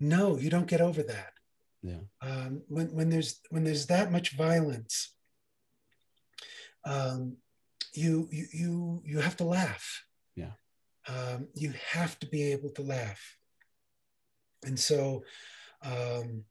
[0.00, 1.32] no, you don't get over that.
[1.82, 2.00] Yeah.
[2.20, 5.12] Um, when when there's when there's that much violence,
[6.84, 7.36] um,
[7.94, 10.04] you you you you have to laugh.
[10.36, 10.52] Yeah.
[11.08, 13.36] Um, you have to be able to laugh,
[14.64, 15.24] and so
[15.84, 16.44] um,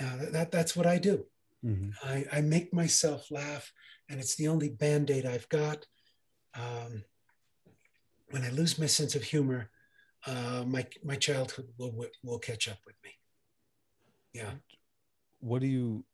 [0.00, 1.26] uh, that that's what I do.
[1.64, 1.90] Mm-hmm.
[2.02, 3.72] I, I make myself laugh,
[4.08, 5.86] and it's the only band aid I've got.
[6.54, 7.04] Um,
[8.30, 9.70] when I lose my sense of humor,
[10.26, 13.10] uh, my my childhood will will catch up with me.
[14.32, 14.52] Yeah.
[15.40, 16.04] What do you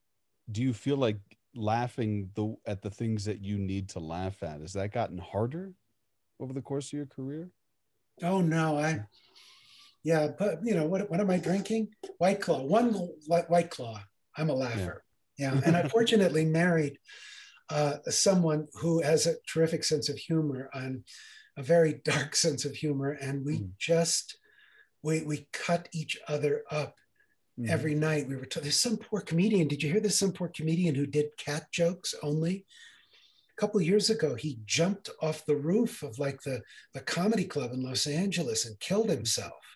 [0.51, 0.63] do?
[0.63, 1.19] You feel like
[1.55, 4.61] laughing the at the things that you need to laugh at?
[4.61, 5.73] Has that gotten harder
[6.41, 7.51] over the course of your career?
[8.23, 9.01] Oh no, I.
[10.07, 11.11] Yeah, but you know what?
[11.11, 11.89] What am I drinking?
[12.19, 12.63] White Claw.
[12.63, 12.93] One
[13.27, 14.01] White Claw.
[14.37, 15.03] I'm a laugher.
[15.37, 15.61] Yeah, yeah.
[15.67, 16.97] and I fortunately married
[17.69, 20.71] uh, someone who has a terrific sense of humor.
[20.73, 21.03] And
[21.57, 23.71] a very dark sense of humor, and we mm.
[23.81, 24.37] just
[25.03, 26.95] we we cut each other up
[27.59, 27.69] mm.
[27.69, 28.29] every night.
[28.29, 29.67] We were told there's some poor comedian.
[29.67, 30.19] Did you hear this?
[30.19, 32.65] Some poor comedian who did cat jokes only.
[33.59, 36.63] A couple years ago, he jumped off the roof of like the
[36.95, 39.76] the comedy club in Los Angeles and killed himself.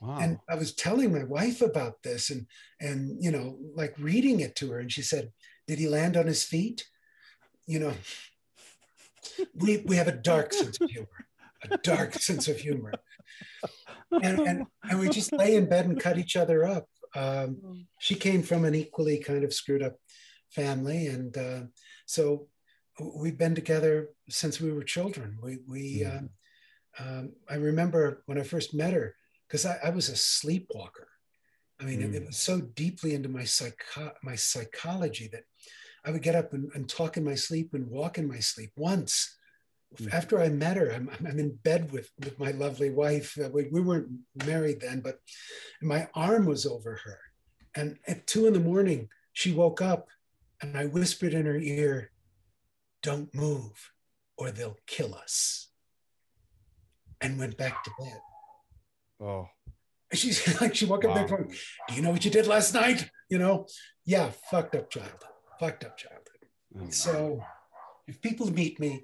[0.00, 0.18] Wow.
[0.20, 2.46] And I was telling my wife about this and
[2.80, 5.32] and you know like reading it to her, and she said,
[5.66, 6.86] "Did he land on his feet?"
[7.66, 7.92] You know,
[9.54, 11.26] we we have a dark sense of humor,
[11.70, 12.92] a dark sense of humor,
[14.22, 16.86] and, and and we just lay in bed and cut each other up.
[17.16, 19.96] Um, she came from an equally kind of screwed up
[20.50, 21.60] family, and uh,
[22.06, 22.46] so
[23.00, 25.38] we've been together since we were children.
[25.42, 26.18] We we mm.
[26.18, 26.30] um,
[27.00, 29.14] um, I remember when I first met her
[29.48, 31.08] because I, I, was a sleepwalker.
[31.80, 32.14] I mean, mm.
[32.14, 35.44] it, it, was so deeply into my psycho- my psychology that
[36.04, 38.72] I would get up and, and talk in my sleep and walk in my sleep.
[38.76, 39.36] Once,
[39.96, 40.12] mm.
[40.12, 43.38] after I met her, I'm, I'm in bed with, with my lovely wife.
[43.42, 44.08] Uh, we, we weren't
[44.46, 45.18] married then, but
[45.80, 47.18] my arm was over her.
[47.74, 50.08] And at two in the morning, she woke up
[50.60, 52.10] and I whispered in her ear,
[53.02, 53.92] Don't move
[54.36, 55.68] or they'll kill us.
[57.20, 58.20] And went back to bed.
[59.20, 59.48] Oh.
[60.12, 61.10] she's like, she woke wow.
[61.10, 61.46] up there
[61.88, 63.10] Do you know what you did last night?
[63.28, 63.66] You know,
[64.04, 65.24] yeah, fucked up child
[65.58, 66.20] fucked up child.
[66.78, 67.42] Oh, so
[68.06, 69.02] if people meet me,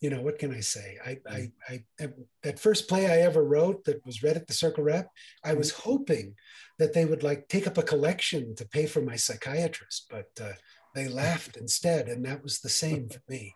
[0.00, 0.96] you know, what can I say?
[1.04, 2.08] I, I, I,
[2.42, 5.08] that first play I ever wrote that was read at the Circle Rep,
[5.44, 5.90] I was mm-hmm.
[5.90, 6.34] hoping
[6.78, 10.52] that they would like take up a collection to pay for my psychiatrist, but uh,
[10.94, 13.54] they laughed instead, and that was the same for me.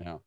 [0.00, 0.18] Yeah.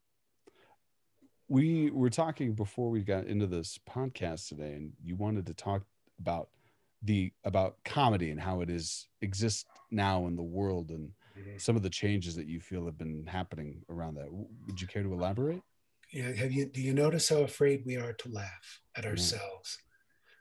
[1.49, 5.83] We were talking before we got into this podcast today, and you wanted to talk
[6.19, 6.49] about
[7.03, 11.57] the about comedy and how it is exists now in the world and mm-hmm.
[11.57, 14.27] some of the changes that you feel have been happening around that.
[14.31, 15.61] Would you care to elaborate?
[16.11, 16.31] Yeah.
[16.33, 19.77] Have you, do you notice how afraid we are to laugh at ourselves?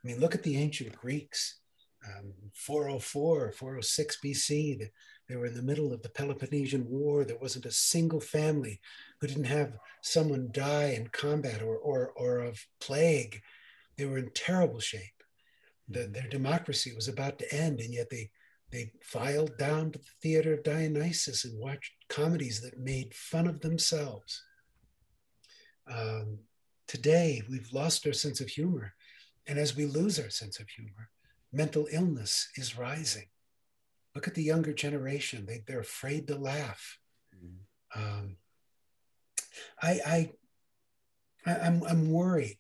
[0.03, 1.61] I mean, look at the ancient Greeks.
[2.07, 4.91] Um, 404, 406 BC, they,
[5.29, 7.25] they were in the middle of the Peloponnesian War.
[7.25, 8.81] There wasn't a single family
[9.21, 13.43] who didn't have someone die in combat or, or, or of plague.
[13.97, 15.23] They were in terrible shape.
[15.89, 18.31] The, their democracy was about to end, and yet they
[18.71, 23.61] they filed down to the theater of Dionysus and watched comedies that made fun of
[23.61, 24.43] themselves.
[25.91, 26.41] Um,
[26.87, 28.93] today, we've lost our sense of humor.
[29.47, 31.09] And as we lose our sense of humor,
[31.51, 33.29] mental illness is rising.
[34.19, 36.99] Look at the younger generation, they, they're afraid to laugh.
[37.37, 38.03] Mm-hmm.
[38.03, 38.37] Um,
[39.81, 40.31] I, I,
[41.47, 42.59] I'm, I'm worried.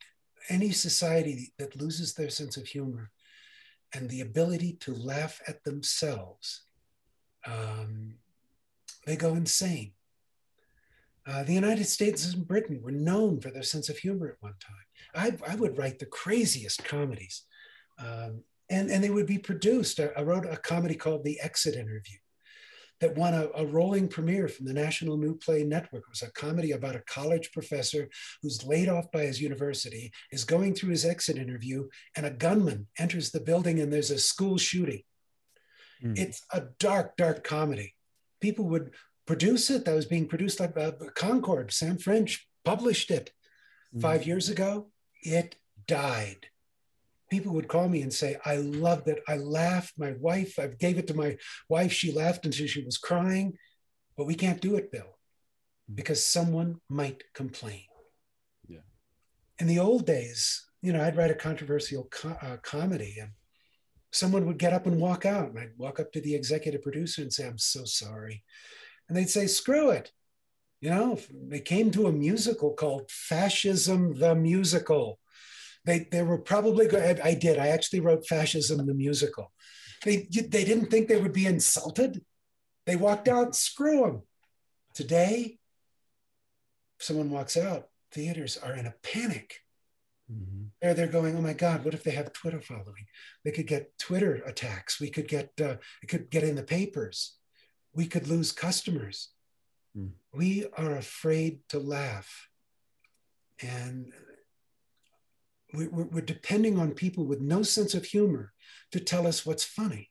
[0.49, 3.11] Any society that loses their sense of humor
[3.93, 6.63] and the ability to laugh at themselves,
[7.45, 8.15] um,
[9.05, 9.95] they go insane.
[11.27, 14.55] Uh, the United States and Britain were known for their sense of humor at one
[14.65, 15.37] time.
[15.45, 17.47] I, I would write the craziest comedies,
[17.99, 20.01] um, and, and they would be produced.
[20.01, 22.19] I, I, wrote a comedy called The Exit Interview
[23.01, 26.03] that won a, a, rolling premiere from the National New Play Network.
[26.03, 28.09] It was a comedy about a college professor
[28.43, 32.89] who's laid off by his university, is going through his exit interview, and a gunman
[32.99, 35.03] enters the building and there's a school shooting.
[36.03, 36.19] Mm.
[36.19, 37.95] It's a dark, dark comedy.
[38.41, 38.91] People would
[39.27, 39.85] produce it.
[39.85, 41.73] That was being produced by uh, Concord.
[41.73, 43.33] Sam French published it
[43.95, 44.01] mm.
[44.01, 44.89] five years ago.
[45.23, 46.49] It died
[47.31, 49.23] people would call me and say, I loved it.
[49.29, 49.95] I laughed.
[49.99, 51.37] My wife, I gave it to my
[51.69, 51.93] wife.
[51.93, 53.59] She laughed until she was crying.
[54.17, 55.95] But we can't do it, Bill, mm-hmm.
[55.95, 57.85] because someone might complain.
[58.67, 58.81] Yeah.
[59.59, 63.31] In the old days, you know, I'd write a controversial co- uh, comedy and
[64.11, 65.51] someone would get up and walk out.
[65.51, 68.45] And I'd walk up to the executive producer and say, I'm so sorry.
[69.09, 70.13] And they'd say, screw it.
[70.81, 75.19] You know, they came to a musical called Fascism the Musical
[75.85, 77.21] they, they were probably good.
[77.21, 77.59] I did.
[77.59, 79.53] I actually wrote Fascism the musical.
[80.05, 82.25] They, they didn't think they would be insulted.
[82.87, 84.23] They walked out, screw them.
[84.95, 85.59] Today,
[86.99, 89.61] if someone walks out, theaters are in a panic.
[90.33, 90.65] Mm-hmm.
[90.81, 93.07] They're, they're going, oh my God, what if they have Twitter following?
[93.45, 95.01] They could get Twitter attacks.
[95.01, 97.37] We could get, uh, it could get in the papers.
[97.95, 99.31] We could lose customers.
[99.97, 100.11] Mm.
[100.33, 102.49] We are afraid to laugh.
[103.61, 104.13] And
[105.73, 108.53] we're, we're, depending on people with no sense of humor
[108.93, 110.11] to tell us what's funny.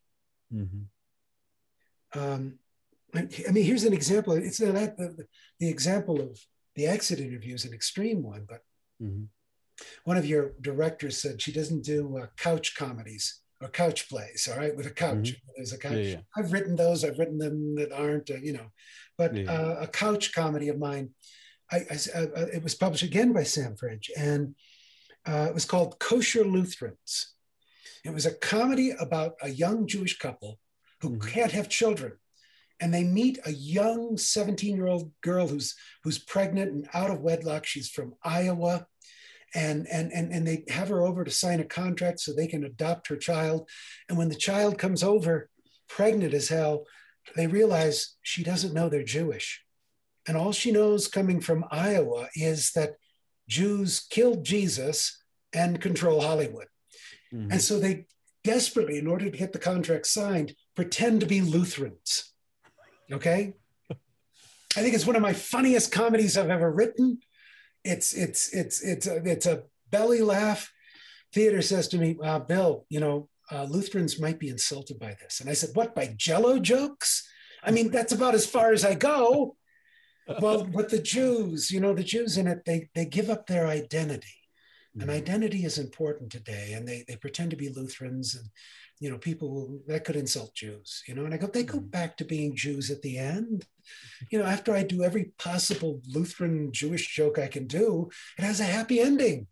[0.54, 2.20] Mm-hmm.
[2.20, 2.60] Um,
[3.13, 4.34] I, I, mean, here's an example.
[4.34, 5.26] It's not the,
[5.60, 6.39] the example of
[6.76, 8.62] the exit interview is an extreme one, but
[9.02, 9.24] mm-hmm.
[10.04, 14.48] one of your directors said she doesn't do uh, couch comedies or couch plays.
[14.52, 15.32] All right, with a couch.
[15.32, 15.52] Mm-hmm.
[15.56, 15.93] There's a couch.
[15.93, 16.20] Yeah, yeah.
[16.36, 17.04] I've written those.
[17.04, 18.67] I've written them that aren't, uh, you know,
[19.17, 19.52] but yeah.
[19.52, 21.10] uh, a couch comedy of mine.
[21.72, 24.56] I, I, uh, it was published again by Sam French, and
[25.28, 27.34] uh, it was called Kosher Lutherans.
[28.04, 30.60] It was a comedy about a young Jewish couple
[31.02, 31.28] who mm-hmm.
[31.28, 32.13] can't have children.
[32.80, 37.22] And they meet a young 17 year old girl who's, who's pregnant and out of
[37.22, 37.66] wedlock.
[37.66, 38.86] She's from Iowa.
[39.56, 42.63] And, and, and, and they have her over to sign a contract so they can
[42.63, 43.68] adopt her child.
[44.08, 45.50] And when the child comes over,
[45.88, 46.86] pregnant as hell,
[47.36, 49.63] they realize she doesn't know they're Jewish.
[50.28, 52.96] And all she knows coming from Iowa is that
[53.47, 56.67] Jews killed Jesus and control Hollywood.
[57.33, 57.51] Mm-hmm.
[57.51, 58.05] And so they
[58.43, 62.33] desperately, in order to get the contract signed, pretend to be Lutherans.
[63.12, 63.53] Okay?
[64.77, 67.19] I think it's one of my funniest comedies I've ever written.
[67.83, 70.71] It's it's it's it's a, it's a belly laugh.
[71.33, 75.39] Theater says to me, uh, "Bill, you know, uh, Lutherans might be insulted by this,"
[75.39, 77.27] and I said, "What by Jello jokes?
[77.63, 79.55] I mean, that's about as far as I go."
[80.42, 83.68] Well, but the Jews, you know, the Jews in it, they they give up their
[83.68, 84.28] identity.
[85.00, 85.18] And mm-hmm.
[85.18, 86.74] identity is important today.
[86.74, 88.46] And they, they pretend to be Lutherans and,
[89.00, 91.88] you know, people that could insult Jews, you know, and I go, they go mm-hmm.
[91.88, 93.66] back to being Jews at the end.
[94.32, 98.10] You know, after I do every possible Lutheran Jewish joke I can do,
[98.40, 99.48] it has a happy ending.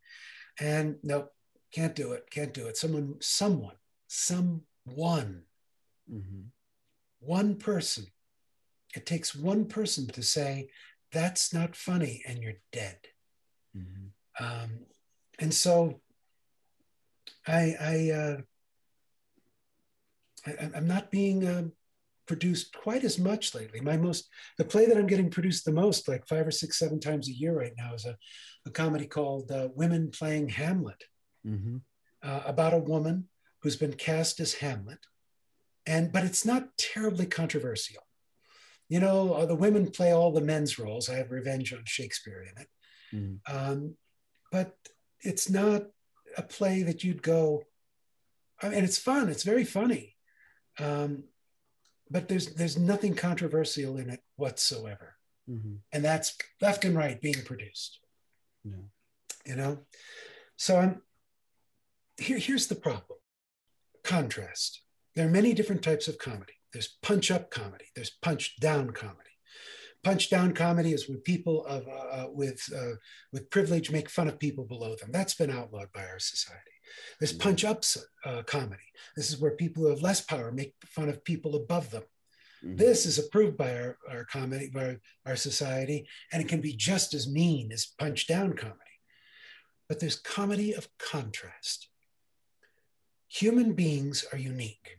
[0.59, 1.27] And no,
[1.71, 2.29] can't do it.
[2.31, 2.77] Can't do it.
[2.77, 3.75] Someone, someone,
[4.07, 5.43] someone,
[6.11, 6.41] mm-hmm.
[7.19, 8.07] one person
[8.95, 10.69] it takes one person to say,
[11.11, 12.97] that's not funny, and you're dead.
[13.77, 14.43] Mm-hmm.
[14.43, 14.69] Um,
[15.39, 16.01] and so
[17.47, 18.37] I, I, uh,
[20.47, 21.63] I am not being uh,
[22.25, 23.81] produced quite as much lately.
[23.81, 26.99] My most, the play that I'm getting produced the most, like five or six, seven
[26.99, 28.17] times a year right now, is a,
[28.65, 31.03] a comedy called uh, Women Playing Hamlet,
[31.45, 31.77] mm-hmm.
[32.23, 33.27] uh, about a woman
[33.61, 34.99] who's been cast as Hamlet,
[35.85, 38.04] and but it's not terribly controversial
[38.87, 41.09] you know, uh, the women play all the men's roles.
[41.09, 42.67] I have revenge on Shakespeare in it.
[43.13, 43.39] Mm.
[43.47, 43.95] Um,
[44.51, 44.75] but
[45.21, 45.83] it's not
[46.37, 47.63] a play that you'd go,
[48.61, 49.29] I mean, it's fun.
[49.29, 50.15] It's very funny.
[50.79, 51.25] Um,
[52.09, 55.15] but there's there's nothing controversial in it whatsoever.
[55.49, 55.75] Mm-hmm.
[55.91, 57.99] And that's left and right being produced.
[58.63, 58.85] Yeah.
[59.45, 59.79] You know?
[60.57, 61.01] So I'm
[62.17, 63.19] here, here's the problem.
[64.03, 64.81] Contrast.
[65.15, 66.53] There are many different types of comedy.
[66.75, 67.85] There's punch up comedy.
[67.95, 69.29] There's punch down comedy.
[70.03, 72.95] Punch down comedy is when people of, uh, uh, with, uh,
[73.31, 75.09] with privilege make fun of people below them.
[75.09, 76.59] That's been outlawed by our society.
[77.17, 77.85] There's punch up
[78.25, 78.83] uh, comedy.
[79.15, 82.03] This is where people who have less power make fun of people above them.
[82.61, 82.75] Mm-hmm.
[82.75, 87.13] This is approved by our, our comedy, by our society, and it can be just
[87.13, 88.81] as mean as punch down comedy.
[89.87, 91.87] But there's comedy of contrast.
[93.29, 94.97] Human beings are unique.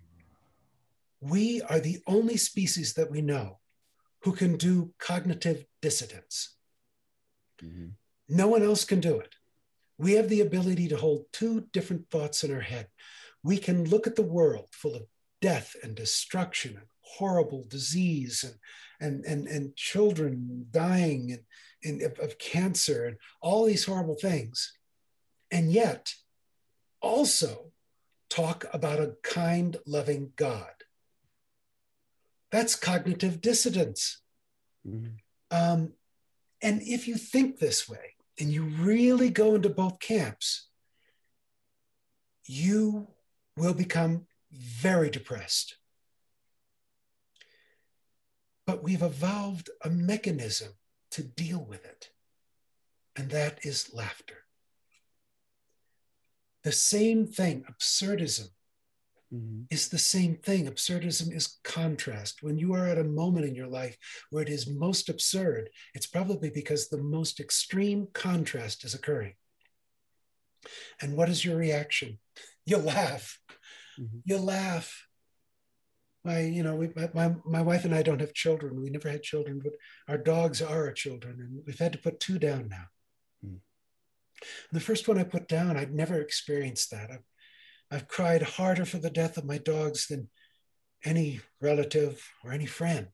[1.31, 3.59] We are the only species that we know
[4.23, 6.57] who can do cognitive dissidence.
[7.63, 7.89] Mm-hmm.
[8.29, 9.35] No one else can do it.
[9.99, 12.89] We have the ability to hold two different thoughts in our head.
[13.43, 15.07] We can look at the world full of
[15.41, 18.57] death and destruction and horrible disease and,
[19.01, 21.43] and, and, and children dying and,
[21.85, 24.77] and of, of cancer and all these horrible things.
[25.51, 26.13] And yet,
[27.01, 27.73] also
[28.29, 30.76] talk about a kind, loving God.
[32.57, 34.23] That's cognitive dissidence.
[34.89, 35.11] Mm-hmm.
[35.51, 35.93] Um,
[36.63, 40.69] and if you think this way and you really go into both camps,
[42.47, 43.09] you
[43.59, 45.77] will become very depressed.
[48.67, 50.73] But we've evolved a mechanism
[51.11, 52.09] to deal with it,
[53.17, 54.47] and that is laughter.
[56.65, 58.49] The same thing, absurdism,
[59.33, 59.63] mm-hmm.
[59.71, 60.67] is the same thing.
[60.67, 62.43] Absurdism is contrast.
[62.43, 63.97] When you are at a moment in your life
[64.31, 69.35] where it is most absurd, it's probably because the most extreme contrast is occurring.
[71.01, 72.19] And what is your reaction?
[72.69, 73.39] You laugh.
[73.97, 74.19] Mm-hmm.
[74.25, 75.07] You laugh
[76.27, 79.23] my you know we, my, my wife and i don't have children we never had
[79.23, 79.73] children but
[80.09, 82.85] our dogs are our children and we've had to put two down now
[83.43, 83.57] hmm.
[84.73, 87.25] the first one i put down i'd never experienced that I've,
[87.91, 90.29] I've cried harder for the death of my dogs than
[91.05, 93.09] any relative or any friend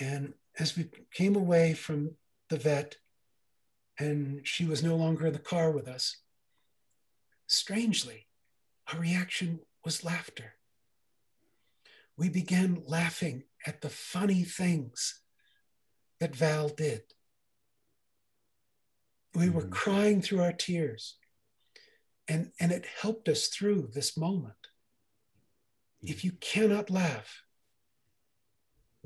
[0.00, 2.16] and as we came away from
[2.48, 2.96] the vet
[3.98, 6.16] and she was no longer in the car with us
[7.46, 8.26] strangely
[8.92, 10.54] our reaction was laughter
[12.16, 15.20] we began laughing at the funny things
[16.20, 17.02] that Val did.
[19.34, 19.70] We were mm-hmm.
[19.70, 21.16] crying through our tears,
[22.28, 24.54] and, and it helped us through this moment.
[26.02, 26.12] Mm-hmm.
[26.12, 27.42] If you cannot laugh,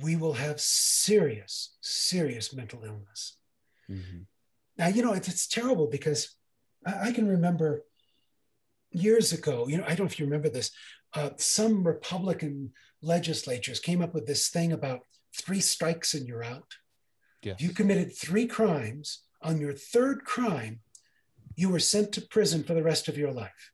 [0.00, 3.36] we will have serious, serious mental illness.
[3.90, 4.20] Mm-hmm.
[4.76, 6.36] Now, you know, it's, it's terrible because
[6.86, 7.82] I, I, can remember
[8.92, 10.70] years ago, you know, I don't know if you remember this,
[11.14, 15.00] uh, some Republican legislatures came up with this thing about
[15.36, 16.76] three strikes and you're out.
[17.42, 17.56] Yes.
[17.56, 20.80] If you committed three crimes, on your third crime,
[21.59, 23.72] you were sent to prison for the rest of your life.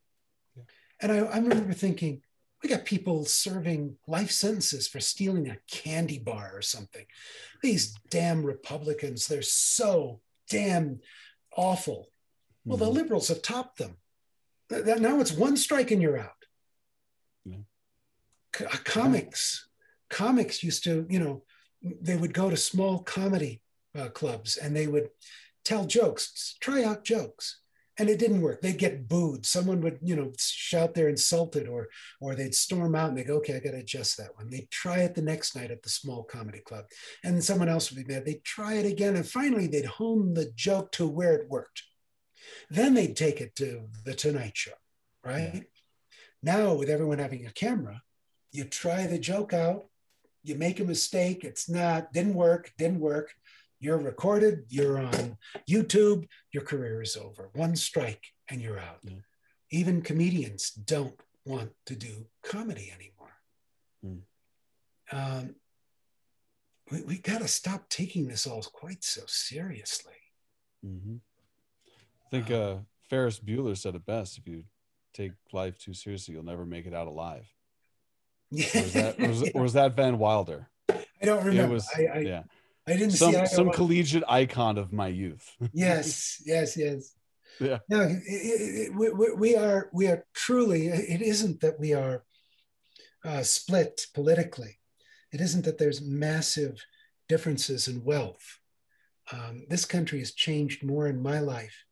[0.55, 0.63] Yeah.
[1.01, 2.23] And I, I remember thinking,
[2.63, 7.05] we got people serving life sentences for stealing a candy bar or something.
[7.61, 10.19] These damn Republicans, they're so
[10.49, 10.99] damn
[11.55, 12.09] awful.
[12.65, 12.85] Well, mm-hmm.
[12.85, 13.97] the liberals have topped them.
[14.71, 16.43] Now it's one strike and you're out.
[17.45, 17.57] Yeah.
[18.61, 19.67] Uh, comics
[20.09, 21.43] comics used to you know
[22.01, 23.61] they would go to small comedy
[23.95, 25.09] uh, clubs and they would
[25.63, 27.59] tell jokes try out jokes
[27.97, 28.61] and it didn't work.
[28.61, 29.45] They'd get booed.
[29.45, 31.87] Someone would you know shout they're insulted or
[32.19, 34.49] or they'd storm out and they go okay i gotta adjust that one.
[34.49, 36.85] They'd try it the next night at the small comedy club.
[37.23, 38.25] And someone else would be mad.
[38.25, 41.83] They'd try it again and finally they'd hone the joke to where it worked.
[42.69, 44.73] Then they'd take it to the tonight show
[45.23, 45.51] right?
[45.55, 45.61] Yeah.
[46.43, 48.03] now with everyone having a camera
[48.55, 49.85] you try the joke out,
[50.43, 53.33] you make a mistake, it's not, didn't work, didn't work.
[53.79, 55.37] You're recorded, you're on
[55.69, 57.49] YouTube, your career is over.
[57.53, 58.99] One strike and you're out.
[59.03, 59.13] Yeah.
[59.71, 63.33] Even comedians don't want to do comedy anymore.
[64.05, 64.21] Mm.
[65.11, 65.55] Um,
[66.91, 70.13] we, we got to stop taking this all quite so seriously.
[70.85, 71.15] Mm-hmm.
[72.25, 72.77] I think uh, uh,
[73.09, 74.63] Ferris Bueller said it best if you
[75.13, 77.47] take life too seriously, you'll never make it out alive.
[78.75, 80.69] Or was that, or was, or was that Van Wilder?
[80.89, 81.71] I don't remember.
[81.71, 82.43] It was, I, I, yeah.
[82.87, 85.49] I didn't some, see some collegiate icon of my youth.
[85.73, 87.13] yes, yes, yes.
[87.59, 87.79] Yeah.
[87.89, 90.87] No, it, it, we, we are we are truly.
[90.87, 92.23] It isn't that we are
[93.23, 94.79] uh, split politically.
[95.31, 96.83] It isn't that there's massive
[97.27, 98.59] differences in wealth.
[99.31, 101.85] Um, this country has changed more in my life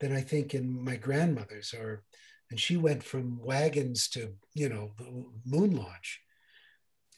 [0.00, 2.04] than I think in my grandmother's or
[2.50, 4.92] and she went from wagons to you know
[5.44, 6.20] moon launch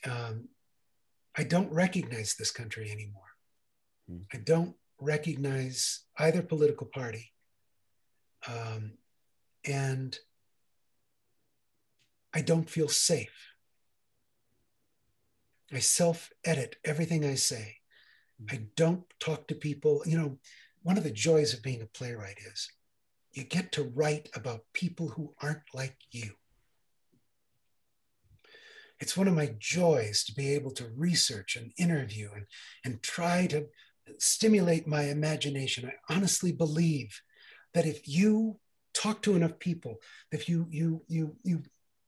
[0.05, 0.49] um,
[1.37, 3.31] i don't recognize this country anymore
[4.07, 4.21] hmm.
[4.33, 7.31] i don't recognize either political party
[8.47, 8.93] um,
[9.65, 10.19] and
[12.33, 13.53] i don't feel safe
[15.73, 17.75] i self edit everything i say
[18.39, 18.55] hmm.
[18.55, 20.37] i don't talk to people you know
[20.83, 22.71] one of the joys of being a playwright is
[23.37, 26.31] you get to write about people who aren't like you.
[28.99, 32.45] It's one of my joys to be able to research and interview and,
[32.83, 33.67] and try to
[34.17, 35.89] stimulate my imagination.
[35.89, 37.21] I honestly believe
[37.73, 38.59] that if you
[38.93, 39.97] talk to enough people,
[40.31, 41.63] if you you you you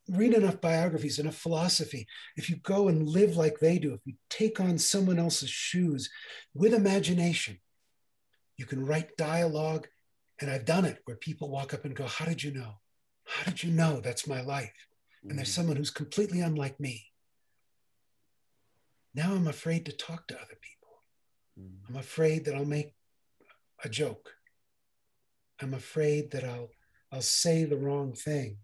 [0.09, 4.15] read enough biographies, enough philosophy, if you go and live like they do, if you
[4.29, 6.09] take on someone else's shoes
[6.55, 7.59] with imagination,
[8.57, 9.87] you can write dialogue.
[10.41, 12.79] And I've done it where people walk up and go, How did you know?
[13.25, 14.88] How did you know that's my life?
[15.27, 15.55] And there's mm.
[15.55, 17.05] someone who's completely unlike me.
[19.13, 21.03] Now I'm afraid to talk to other people.
[21.59, 21.89] Mm.
[21.89, 22.93] I'm afraid that I'll make
[23.83, 24.31] a joke.
[25.61, 26.69] I'm afraid that I'll
[27.11, 28.57] I'll say the wrong thing.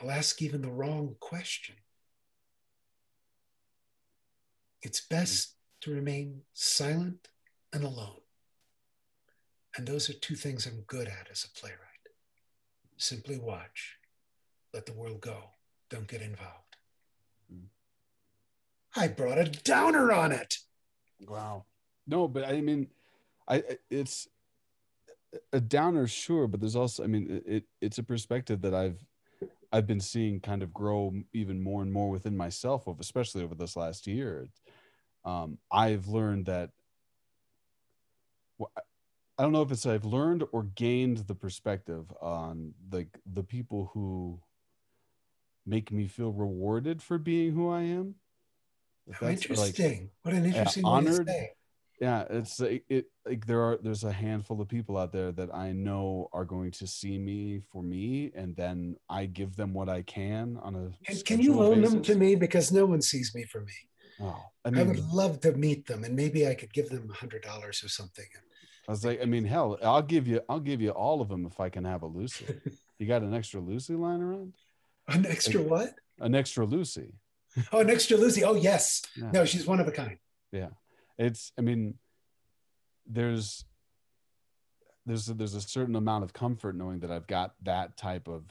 [0.00, 1.76] I'll ask even the wrong question.
[4.82, 7.28] It's best to remain silent
[7.72, 8.20] and alone.
[9.76, 11.80] And those are two things I'm good at as a playwright.
[12.96, 13.98] Simply watch,
[14.76, 15.38] let the world go,
[15.88, 16.76] don't get involved.
[17.50, 17.68] Mm.
[18.94, 20.58] I brought a downer on it.
[21.26, 21.64] Wow.
[22.06, 22.88] No, but I mean,
[23.48, 24.28] I it's
[25.54, 29.02] a downer, sure, but there's also, I mean, it it's a perspective that I've
[29.72, 33.76] I've been seeing kind of grow even more and more within myself, especially over this
[33.76, 34.46] last year.
[35.24, 36.70] Um, I've learned that.
[39.38, 43.42] I don't know if it's I've learned or gained the perspective on like the, the
[43.42, 44.40] people who
[45.66, 48.14] make me feel rewarded for being who I am.
[49.12, 50.00] How interesting!
[50.00, 51.28] Like, what an uh, interesting honored,
[52.00, 55.32] yeah it's uh, it, it like there are there's a handful of people out there
[55.32, 59.72] that i know are going to see me for me and then i give them
[59.72, 61.92] what i can on a and can you loan basis.
[61.92, 63.72] them to me because no one sees me for me
[64.20, 67.10] oh i, mean, I would love to meet them and maybe i could give them
[67.10, 68.26] a hundred dollars or something
[68.88, 71.46] i was like i mean hell i'll give you i'll give you all of them
[71.46, 72.46] if i can have a lucy
[72.98, 74.52] you got an extra lucy lying around
[75.08, 75.94] an extra what?
[76.20, 77.14] an extra lucy.
[77.72, 78.44] Oh an extra lucy.
[78.44, 79.02] Oh yes.
[79.16, 79.30] Yeah.
[79.32, 80.18] no she's one of a kind.
[80.52, 80.68] Yeah.
[81.18, 81.94] It's i mean
[83.06, 83.64] there's
[85.06, 88.42] there's a, there's a certain amount of comfort knowing that i've got that type of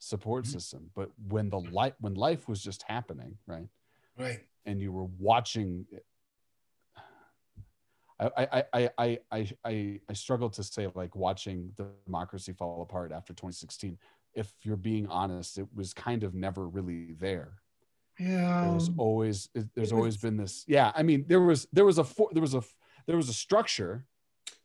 [0.00, 0.52] support mm-hmm.
[0.52, 0.90] system.
[0.94, 3.68] But when the life when life was just happening right?
[4.18, 4.40] Right.
[4.66, 5.86] And you were watching
[8.20, 11.72] I, I, I, I, I, I, I struggle to say like watching
[12.06, 13.98] democracy fall apart after 2016.
[14.34, 17.62] If you're being honest, it was kind of never really there.
[18.18, 18.68] Yeah.
[18.70, 22.42] There's always there's always been this yeah i mean there was there was a there
[22.42, 22.62] was a
[23.06, 24.06] there was a structure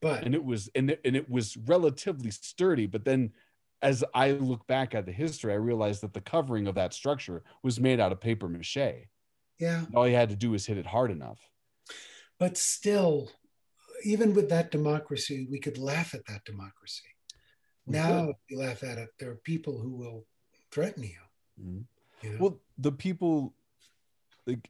[0.02, 3.32] but and it was and it, and it was relatively sturdy but then
[3.82, 7.44] as i look back at the history i realized that the covering of that structure
[7.64, 9.08] was made out of paper mache.
[9.60, 9.86] Yeah.
[9.96, 11.40] All you had to do was hit it hard enough.
[12.38, 13.32] But still
[14.04, 17.08] even with that democracy we could laugh at that democracy
[17.88, 20.26] we now you laugh at it there are people who will
[20.72, 21.20] threaten you
[21.60, 21.82] mm-hmm.
[22.22, 22.38] You know?
[22.40, 23.54] Well, the people
[24.46, 24.70] like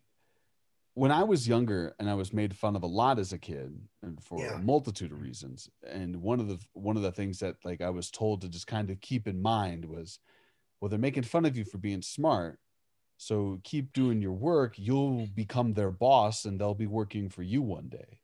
[0.93, 3.79] when I was younger and I was made fun of a lot as a kid
[4.01, 4.55] and for yeah.
[4.55, 5.69] a multitude of reasons.
[5.87, 8.67] And one of the one of the things that like I was told to just
[8.67, 10.19] kind of keep in mind was
[10.79, 12.59] well, they're making fun of you for being smart.
[13.17, 14.75] So keep doing your work.
[14.77, 18.19] You'll become their boss and they'll be working for you one day.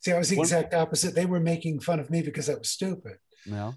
[0.00, 1.14] See, I was the exact opposite.
[1.14, 3.18] They were making fun of me because I was stupid.
[3.46, 3.72] Yeah.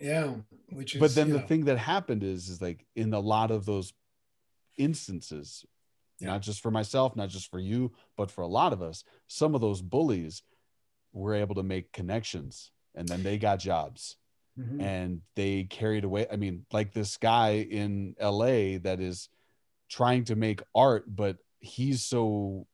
[0.00, 0.34] Yeah,
[0.70, 1.00] which is.
[1.00, 1.46] But then the know.
[1.46, 3.92] thing that happened is, is like in a lot of those
[4.76, 5.64] instances,
[6.20, 6.28] yeah.
[6.28, 9.54] not just for myself, not just for you, but for a lot of us, some
[9.54, 10.42] of those bullies
[11.12, 14.16] were able to make connections, and then they got jobs,
[14.58, 14.80] mm-hmm.
[14.80, 16.26] and they carried away.
[16.30, 18.76] I mean, like this guy in L.A.
[18.78, 19.30] that is
[19.88, 22.66] trying to make art, but he's so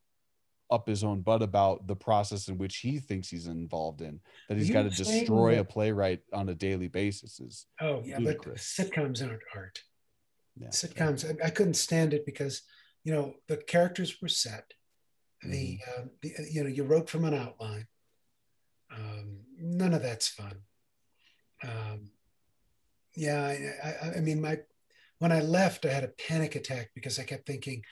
[0.72, 4.18] up his own butt about the process in which he thinks he's involved in
[4.48, 8.18] that he's got to destroy that, a playwright on a daily basis is oh yeah
[8.18, 8.74] ludicrous.
[8.76, 9.80] but sitcoms aren't art
[10.58, 10.68] yeah.
[10.68, 12.62] sitcoms I, I, couldn't stand it because
[13.04, 14.72] you know the characters were set
[15.42, 16.02] the, mm-hmm.
[16.02, 17.86] uh, the you know you wrote from an outline
[18.94, 20.56] um, none of that's fun
[21.62, 22.10] um,
[23.14, 24.58] yeah I, I, I mean my
[25.18, 27.82] when i left i had a panic attack because i kept thinking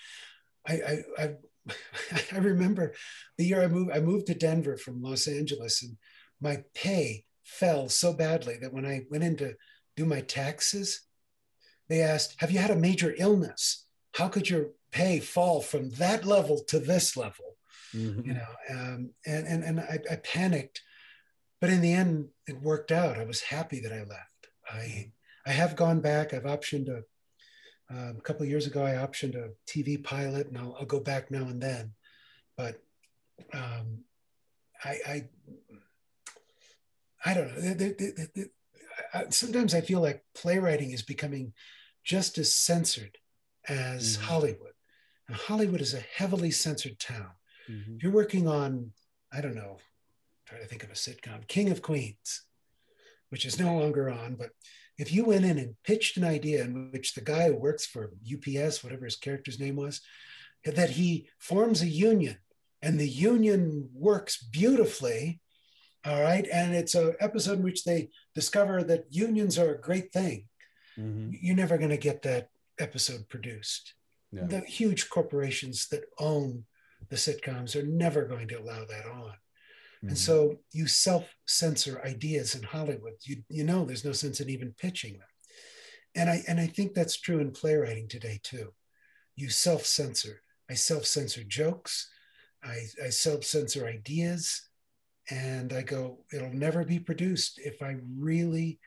[0.66, 1.30] I, I, I
[2.32, 2.94] I remember
[3.38, 5.96] the year I moved, I moved to Denver from Los Angeles and
[6.40, 9.54] my pay fell so badly that when I went in to
[9.96, 11.02] do my taxes,
[11.88, 13.86] they asked, Have you had a major illness?
[14.14, 17.56] How could your pay fall from that level to this level?
[17.94, 18.28] Mm-hmm.
[18.28, 20.80] You know, um, and, and, and I, I panicked,
[21.60, 23.18] but in the end, it worked out.
[23.18, 24.48] I was happy that I left.
[24.70, 25.12] I,
[25.44, 26.32] I have gone back.
[26.32, 27.02] I've optioned a
[27.90, 31.00] um, a couple of years ago, I optioned a TV pilot, and I'll, I'll go
[31.00, 31.92] back now and then.
[32.56, 32.80] But
[33.52, 34.04] um,
[34.84, 35.28] I, I,
[37.24, 37.60] I, don't know.
[37.60, 38.50] The, the, the,
[39.12, 41.52] I, sometimes I feel like playwriting is becoming
[42.04, 43.18] just as censored
[43.68, 44.22] as Mhm.
[44.22, 44.72] Hollywood.
[45.28, 47.32] And Hollywood is a heavily censored town.
[47.68, 47.96] Mhm.
[47.96, 48.92] If you're working on,
[49.32, 49.78] I don't know,
[50.46, 52.42] try to think of a sitcom, King of Queens,
[53.28, 54.50] which is no longer on, but
[55.00, 58.12] if you went in and pitched an idea in which the guy who works for
[58.34, 60.02] UPS, whatever his character's name was,
[60.64, 62.36] that he forms a union
[62.82, 65.40] and the union works beautifully,
[66.04, 70.12] all right, and it's an episode in which they discover that unions are a great
[70.12, 70.48] thing,
[70.98, 71.38] Mhm.
[71.40, 73.94] you're never going to get that episode produced.
[74.48, 76.66] The huge corporations that own
[77.08, 79.34] the sitcoms are never going to allow that on.
[80.02, 83.14] And so you self censor ideas in Hollywood.
[83.24, 85.28] You, you know, there's no sense in even pitching them.
[86.14, 88.72] And I, and I think that's true in playwriting today too.
[89.36, 90.42] You self censor.
[90.70, 92.08] I self censor jokes.
[92.62, 94.68] I, I self censor ideas.
[95.30, 98.80] And I go, it'll never be produced if I really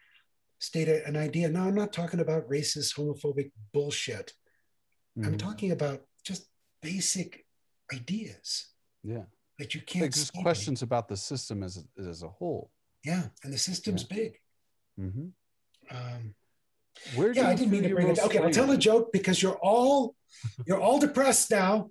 [0.59, 1.47] state an idea.
[1.47, 4.33] Now, I'm not talking about racist, homophobic bullshit.
[5.17, 5.39] I'm Mhm.
[5.39, 6.47] talking about just
[6.81, 7.45] basic
[7.93, 8.69] ideas
[9.03, 9.25] yeah.
[9.59, 10.13] That you can't.
[10.13, 10.41] Study.
[10.41, 12.71] questions about the system as a, as a whole.
[13.03, 14.39] Yeah, and the system's big.
[14.97, 15.27] hmm
[15.91, 16.35] Um,
[17.15, 18.17] Where do yeah, I didn't mean to bring it.
[18.17, 20.15] most Okay, I'll tell a joke because you're all
[20.67, 21.89] you're all depressed now.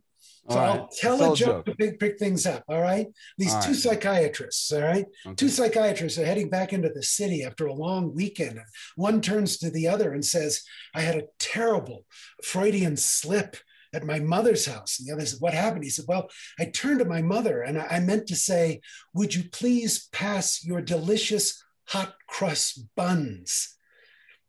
[0.48, 2.64] So right, I'll tell a joke to pick pick things up.
[2.68, 3.06] All right,
[3.38, 3.76] these All two right.
[3.76, 4.72] psychiatrists.
[4.72, 5.34] All right, Okay.
[5.36, 8.52] two psychiatrists are heading back into the city after a long weekend.
[8.58, 10.62] And one turns to the other and says,
[10.94, 12.06] "I had a terrible
[12.42, 13.56] Freudian slip."
[13.94, 14.98] At my mother's house.
[14.98, 15.84] And the other said, What happened?
[15.84, 16.28] He said, Well,
[16.58, 18.80] I turned to my mother and I meant to say,
[19.14, 23.76] Would you please pass your delicious hot crust buns?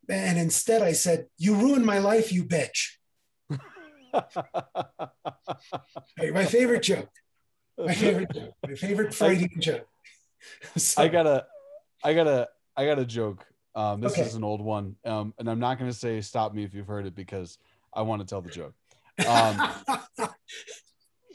[0.10, 2.92] And instead I said, You ruined my life, you bitch.
[6.18, 7.10] Hey, My favorite joke.
[7.78, 8.54] My favorite joke.
[8.68, 9.88] My favorite Freudian joke.
[10.78, 11.46] So- I gotta,
[12.04, 13.46] I gotta, I got a joke.
[13.76, 14.24] Um, this Okay.
[14.24, 17.06] is an old one, um, and I'm not gonna say stop me if you've heard
[17.06, 17.58] it because
[17.94, 18.74] I want to tell the joke.
[19.28, 19.72] Um,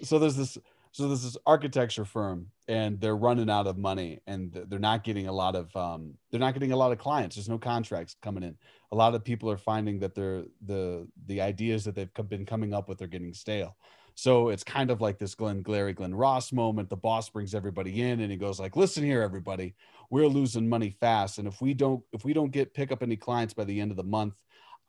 [0.02, 0.58] so there's this,
[0.92, 5.28] so there's this architecture firm, and they're running out of money, and they're not getting
[5.28, 7.36] a lot of, um, they're not getting a lot of clients.
[7.36, 8.56] There's no contracts coming in.
[8.90, 12.72] A lot of people are finding that they're the the ideas that they've been coming
[12.72, 13.76] up with are getting stale.
[14.14, 16.88] So it's kind of like this Glenn Glary, Glen Ross moment.
[16.88, 19.76] The boss brings everybody in and he goes like, listen here, everybody,
[20.10, 21.38] we're losing money fast.
[21.38, 23.92] And if we don't, if we don't get pick up any clients by the end
[23.92, 24.34] of the month,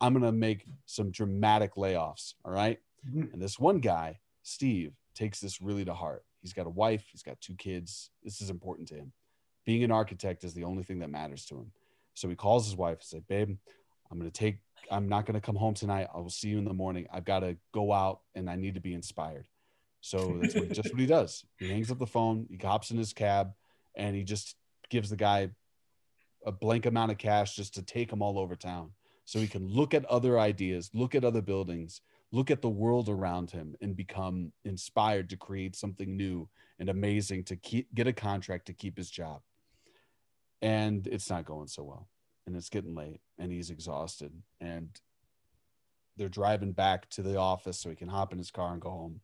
[0.01, 2.33] I'm going to make some dramatic layoffs.
[2.45, 2.79] All right.
[3.07, 3.33] Mhm.
[3.33, 6.25] And this one guy, Steve, takes this really to heart.
[6.41, 8.11] He's got a wife, he's got two kids.
[8.23, 9.11] This is important to him.
[9.65, 11.71] Being an architect is the only thing that matters to him.
[12.13, 13.57] So he calls his wife and said, babe,
[14.09, 16.07] I'm going to take, I'm not going to come home tonight.
[16.13, 17.07] I will see you in the morning.
[17.11, 19.47] I've got to go out and I need to be inspired.
[20.01, 21.45] So that's what, just what he does.
[21.57, 23.51] He hangs up the phone, he hops in his cab,
[23.95, 24.55] and he just
[24.89, 25.49] gives the guy
[26.45, 28.91] a blank amount of cash just to take him all over town.
[29.29, 32.01] So he can look at other ideas, look at other buildings,
[32.31, 36.49] look at the world around him, and become inspired to create something new
[36.79, 39.41] and amazing to keep, get a contract to keep his job.
[40.63, 42.07] And it's not going so well.
[42.47, 44.31] And it's getting late, and he's exhausted.
[44.59, 44.99] And
[46.17, 48.89] they're driving back to the office so he can hop in his car and go
[48.89, 49.21] home.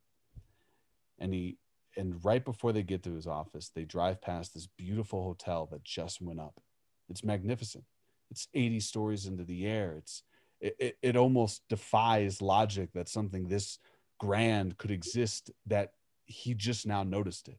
[1.18, 1.58] And he
[1.96, 5.82] and right before they get to his office, they drive past this beautiful hotel that
[5.82, 6.60] just went up.
[7.08, 7.82] It's magnificent.
[8.30, 9.94] It's 80 stories into the air.
[9.98, 10.22] It's
[10.60, 13.78] it, it, it almost defies logic that something this
[14.18, 15.92] grand could exist that
[16.24, 17.58] he just now noticed it.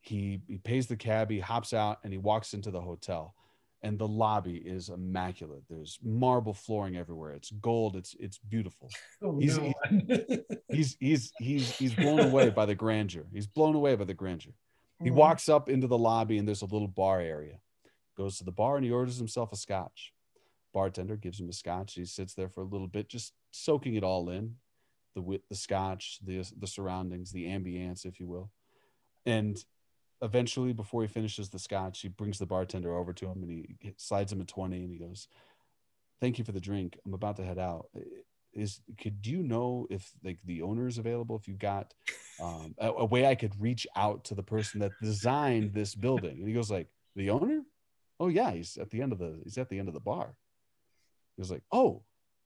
[0.00, 3.34] He he pays the cab, he hops out and he walks into the hotel.
[3.82, 5.62] And the lobby is immaculate.
[5.70, 7.32] There's marble flooring everywhere.
[7.32, 7.96] It's gold.
[7.96, 8.90] It's it's beautiful
[9.22, 9.72] Oh, He's- no.
[10.68, 13.24] he's he's he's he's blown away by the grandeur.
[13.32, 14.52] He's blown away by the grandeur.
[15.02, 15.14] He Mhm.
[15.14, 17.58] walks up into the lobby and there's a little bar area.
[18.20, 20.12] Goes to the bar and he orders himself a scotch.
[20.74, 21.94] Bartender gives him a scotch.
[21.94, 24.56] He sits there for a little bit, just soaking it all in,
[25.14, 28.50] the the scotch, the the surroundings, the ambience, if you will.
[29.24, 29.56] And
[30.20, 33.94] eventually, before he finishes the scotch, he brings the bartender over to him and he
[33.96, 35.26] slides him a twenty and he goes,
[36.20, 36.98] "Thank you for the drink.
[37.06, 37.86] I'm about to head out
[38.52, 41.94] is could you know if like the owner is available if you got
[42.42, 46.38] um, a, a way i could reach out to the person that designed this building
[46.38, 47.62] and he goes like the owner
[48.20, 50.34] oh yeah he's at the end of the he's at the end of the bar.
[51.36, 52.02] He was like oh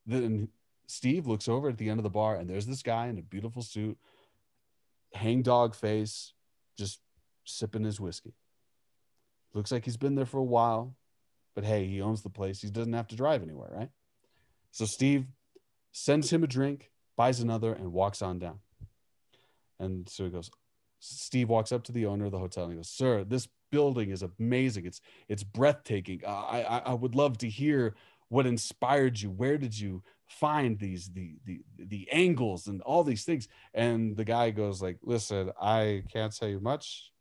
[0.07, 0.49] then
[0.87, 3.23] steve looks over at the end of the bar and there's this guy in a
[3.23, 3.99] beautiful suit
[5.15, 6.33] hangdog face
[6.79, 7.01] just
[7.45, 8.35] sipping his whiskey.
[9.53, 10.95] Looks like he's been there for a while
[11.55, 12.63] but hey he owns the place.
[12.63, 13.91] He doesn't have to drive anywhere right?
[14.71, 15.27] So steve
[15.93, 18.59] sends him a drink, buys another, and walks on down.
[19.79, 20.51] And so he goes,
[20.99, 24.11] Steve walks up to the owner of the hotel and he goes, Sir, this building
[24.11, 24.85] is amazing.
[24.87, 25.01] It's
[25.33, 26.21] it's breathtaking.
[26.27, 27.95] I, I I would love to hear
[28.29, 29.31] what inspired you.
[29.31, 31.57] Where did you find these the the
[31.95, 33.49] the angles and all these things?
[33.75, 37.13] And the guy goes like listen i can't tell you much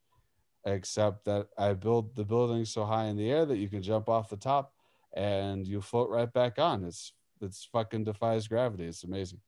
[0.66, 4.08] except that i build the building so high in the air that you can jump
[4.08, 4.74] off the top
[5.14, 6.84] and you float right back on.
[6.84, 8.86] It's it's fucking defies gravity.
[8.86, 9.40] It's amazing.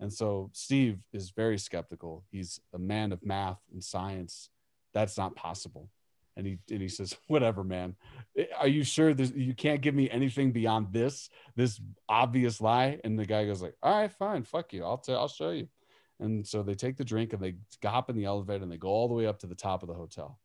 [0.00, 2.24] And so steve is very skeptical.
[2.30, 4.50] He's a man of math and science.
[4.92, 5.88] That's not possible
[6.36, 7.96] and he and he says, "Whatever, man.
[8.36, 13.18] Eh, are you sure you can't give me anything beyond this this obvious lie?" And
[13.18, 14.84] the guy goes like, "All right, fine, fuck you.
[14.84, 15.18] I'll tell.
[15.18, 15.68] I'll show you."
[16.20, 17.54] And so they take the drink and they
[17.84, 19.88] hop in the elevator and they go all the way up to the top of
[19.88, 20.38] the hotel.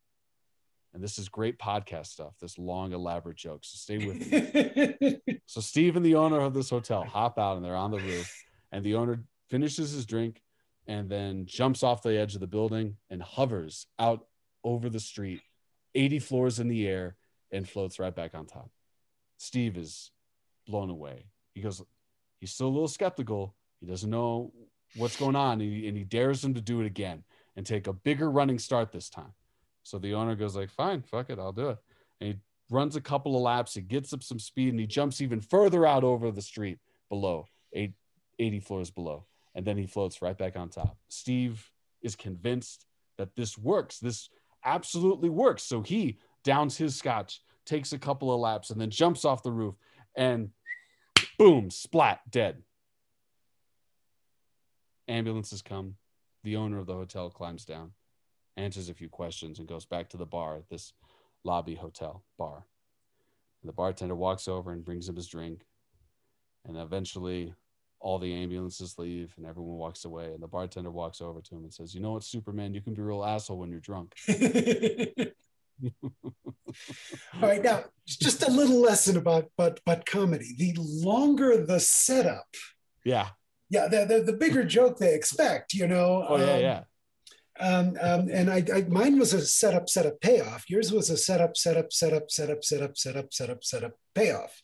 [0.93, 2.33] And this is great podcast stuff.
[2.41, 3.59] This long, elaborate joke.
[3.63, 5.39] So stay with me.
[5.45, 8.43] so Steve and the owner of this hotel hop out and they're on the roof.
[8.71, 10.41] And the owner finishes his drink
[10.87, 14.25] and then jumps off the edge of the building and hovers out
[14.63, 15.41] over the street
[15.97, 17.15] 80 floors in the air
[17.51, 18.69] and floats right back on top.
[19.37, 20.11] Steve is
[20.67, 21.25] blown away.
[21.53, 21.81] He goes,
[22.39, 23.55] he's still a little skeptical.
[23.81, 24.53] He doesn't know
[24.95, 25.53] what's going on.
[25.53, 27.23] And he, and he dares him to do it again
[27.55, 29.33] and take a bigger running start this time.
[29.83, 31.77] So the owner goes like, fine, fuck it, I'll do it.
[32.21, 32.39] And he
[32.69, 33.73] runs a couple of laps.
[33.73, 36.77] He gets up some speed and he jumps even further out over the street
[37.09, 37.93] below, eight,
[38.37, 39.25] 80 floors below.
[39.55, 40.97] And then he floats right back on top.
[41.07, 41.71] Steve
[42.01, 42.85] is convinced
[43.17, 43.99] that this works.
[43.99, 44.29] This
[44.67, 45.63] absolutely works.
[45.63, 49.51] So he downs his scotch, takes a couple of laps, and then jumps off the
[49.51, 49.75] roof
[50.15, 50.49] and
[51.39, 52.61] boom, splat, dead.
[55.07, 55.95] Ambulances come.
[56.43, 57.91] The owner of the hotel climbs down,
[58.57, 60.93] answers a few questions, and goes back to the bar at this
[61.43, 62.65] lobby hotel bar.
[63.61, 65.65] And the bartender walks over and brings him his drink.
[66.65, 67.53] And eventually,
[67.99, 71.63] all the ambulances leave and everyone walks away and the bartender walks over to him
[71.63, 72.73] and says you know what superman?
[72.73, 74.13] You can be a real asshole when you're drunk.
[77.33, 80.55] All right now just a little lesson about but but comedy.
[80.57, 82.47] The longer the setup
[83.03, 83.29] yeah.
[83.69, 86.83] Yeah the, the, the bigger joke they expect you know oh yeah um, yeah
[87.59, 90.69] um, um, and I, I, mine was a setup, setup, payoff.
[90.69, 94.61] Yours was a setup, setup, setup, setup, setup, setup, setup, setup, payoff.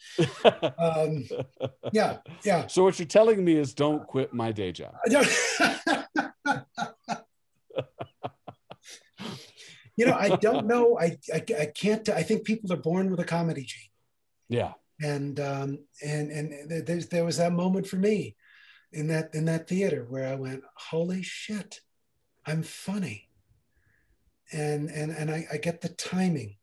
[0.78, 1.28] Um,
[1.94, 2.68] yeah, yeah.
[2.68, 4.94] So what you're telling me is, don't quit my day job.
[9.96, 11.00] you know, I don't know.
[11.00, 12.08] I, I, I can't.
[12.10, 13.90] I think people are born with a comedy gene.
[14.50, 14.74] Yeah.
[15.02, 18.36] And um, and and there's there was that moment for me
[18.92, 21.80] in that in that theater where I went, holy shit
[22.46, 23.30] I'm funny.
[24.52, 26.58] And and and I, I get the timing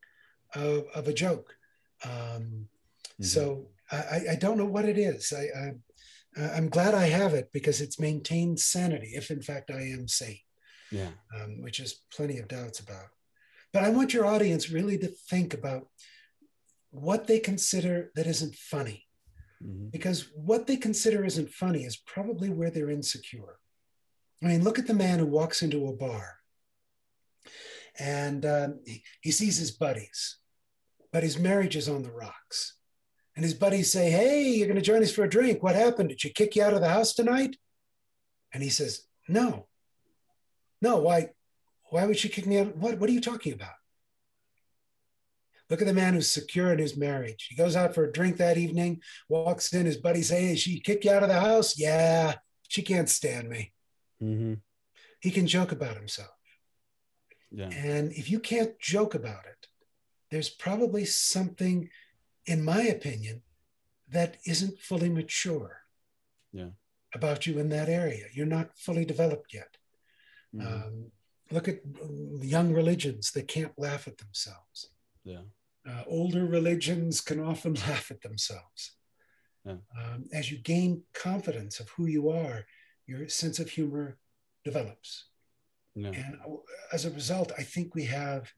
[0.55, 1.55] of, of a joke.
[2.03, 3.23] Um, mm-hmm.
[3.23, 5.33] So I, I don't know what it is.
[5.35, 5.73] I, I
[6.55, 10.39] I'm glad I have it because it's maintained sanity, if in fact I am sane.
[10.91, 11.09] Yeah.
[11.35, 13.07] Um, which is plenty of doubts about.
[13.73, 15.87] But I want your audience really to think about
[16.89, 19.07] what they consider that isn't funny.
[19.63, 19.89] Mm-hmm.
[19.89, 23.57] Because what they consider isn't funny is probably where they're insecure.
[24.43, 26.37] I mean, look at the man who walks into a bar
[27.99, 30.37] and um, he, he sees his buddies,
[31.11, 32.75] but his marriage is on the rocks.
[33.35, 35.63] And his buddies say, Hey, you're going to join us for a drink.
[35.63, 36.09] What happened?
[36.09, 37.55] Did she kick you out of the house tonight?
[38.53, 39.67] And he says, No.
[40.81, 41.29] No, why?
[41.89, 42.75] Why would she kick me out?
[42.75, 43.69] What, what are you talking about?
[45.69, 47.47] Look at the man who's secure in his marriage.
[47.49, 50.79] He goes out for a drink that evening, walks in, his buddies say, Hey, she
[50.79, 51.79] kick you out of the house?
[51.79, 52.35] Yeah,
[52.67, 53.71] she can't stand me.
[54.21, 54.53] Mm-hmm.
[55.19, 56.29] He can joke about himself.
[57.51, 57.69] Yeah.
[57.69, 59.67] And if you can't joke about it,
[60.29, 61.89] there's probably something,
[62.45, 63.41] in my opinion,
[64.09, 65.81] that isn't fully mature
[66.53, 66.69] yeah.
[67.13, 68.25] about you in that area.
[68.33, 69.77] You're not fully developed yet.
[70.55, 70.67] Mm-hmm.
[70.67, 71.11] Um,
[71.51, 71.79] look at
[72.41, 74.91] young religions that can't laugh at themselves.
[75.23, 75.41] Yeah.
[75.87, 78.95] Uh, older religions can often laugh at themselves.
[79.65, 79.75] Yeah.
[79.99, 82.65] Um, as you gain confidence of who you are,
[83.07, 84.17] your sense of humor
[84.63, 85.25] develops.
[85.95, 86.37] And
[86.93, 88.51] as a result, I think we have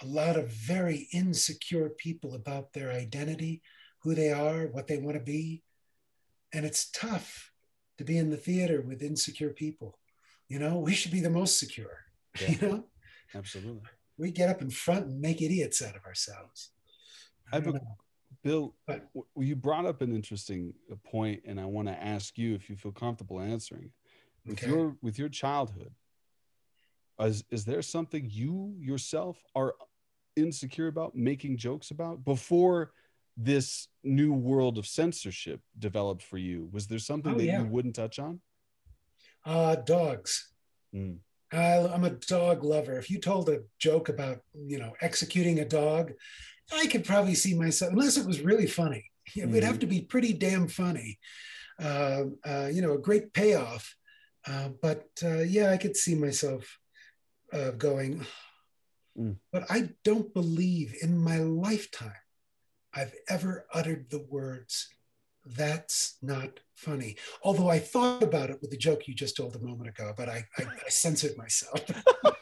[0.00, 3.62] a lot of very insecure people about their identity,
[4.02, 5.62] who they are, what they want to be.
[6.52, 7.52] And it's tough
[7.98, 9.98] to be in the theater with insecure people.
[10.48, 11.98] You know, we should be the most secure.
[12.40, 12.50] Yeah.
[12.50, 12.84] You know?
[13.34, 13.88] Absolutely.
[14.16, 16.70] We get up in front and make idiots out of ourselves.
[17.52, 17.60] I, I
[18.42, 18.74] Bill,
[19.36, 22.76] you brought up an interesting uh, point, and I want to ask you if you
[22.76, 23.90] feel comfortable answering.
[24.46, 24.70] With okay.
[24.70, 25.92] your with your childhood,
[27.20, 29.74] is is there something you yourself are
[30.36, 32.92] insecure about, making jokes about before
[33.36, 36.68] this new world of censorship developed for you?
[36.72, 37.60] Was there something oh, that yeah.
[37.60, 38.40] you wouldn't touch on?
[39.44, 40.52] Uh, dogs.
[40.94, 41.18] Mm.
[41.52, 42.98] I, I'm a dog lover.
[42.98, 46.12] If you told a joke about you know executing a dog,
[46.72, 49.06] I could probably see myself, unless it was really funny,
[49.36, 49.80] It would have Mhm.
[49.80, 51.18] to be pretty damn funny.
[51.78, 53.94] Uh, uh, you know, a great payoff.
[54.46, 56.78] Uh, but uh, yeah, I could see myself
[57.52, 58.26] uh, going,
[59.18, 59.36] Mm.
[59.52, 62.22] but I don't believe in my lifetime
[62.92, 64.88] I've ever uttered the words,
[65.44, 67.16] that's not funny.
[67.42, 70.28] Although I thought about it with the joke you just told a moment ago, but
[70.28, 71.80] I, I, I censored myself.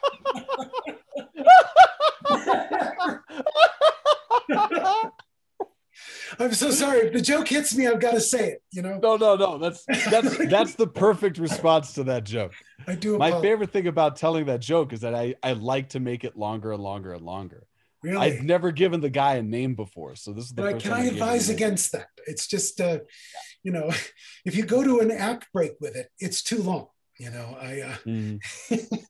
[6.39, 6.99] I'm so sorry.
[7.07, 8.63] If the joke hits me, I've got to say it.
[8.71, 9.57] You know, no, no, no.
[9.57, 12.53] That's that's that's the perfect response to that joke.
[12.87, 13.17] I do.
[13.17, 13.49] My apologize.
[13.49, 16.71] favorite thing about telling that joke is that I, I like to make it longer
[16.71, 17.67] and longer and longer.
[18.01, 18.17] Really?
[18.17, 20.85] I've never given the guy a name before, so this is the But I, first
[20.85, 22.07] can I him advise against that?
[22.27, 22.99] It's just, uh,
[23.61, 23.91] you know,
[24.45, 26.87] if you go to an act break with it, it's too long.
[27.19, 28.39] You know, I, uh, Mhm.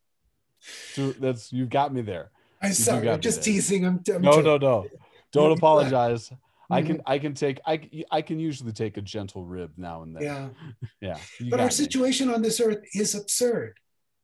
[0.93, 2.31] So that's you've got me there.
[2.61, 3.09] I'm sorry.
[3.09, 3.85] I'm just teasing.
[3.85, 4.43] I'm, I'm No, joking.
[4.45, 4.87] no, no.
[5.31, 5.57] Don't you're
[6.69, 6.87] I Mhm.
[6.87, 10.23] can I can take I I can usually take a gentle rib now and then.
[10.23, 10.49] Yeah.
[11.01, 11.19] Yeah.
[11.49, 11.71] But our me.
[11.71, 13.79] situation on this earth is absurd.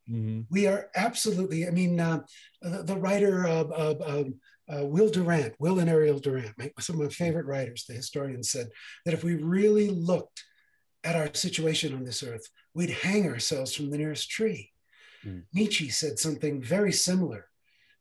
[0.09, 0.45] Mhm.
[0.51, 2.21] We are absolutely, I mean, uh,
[2.61, 4.23] the, the writer, uh,
[4.67, 8.51] uh, Will Durant, Will and Ariel Durant, my, some of my favorite writers, the historians
[8.51, 8.69] said
[9.05, 10.43] that if we really looked
[11.03, 14.71] at our situation on this earth, we'd hang ourselves from the nearest tree.
[15.23, 15.43] Mm.
[15.53, 17.47] Nietzsche said something very similar,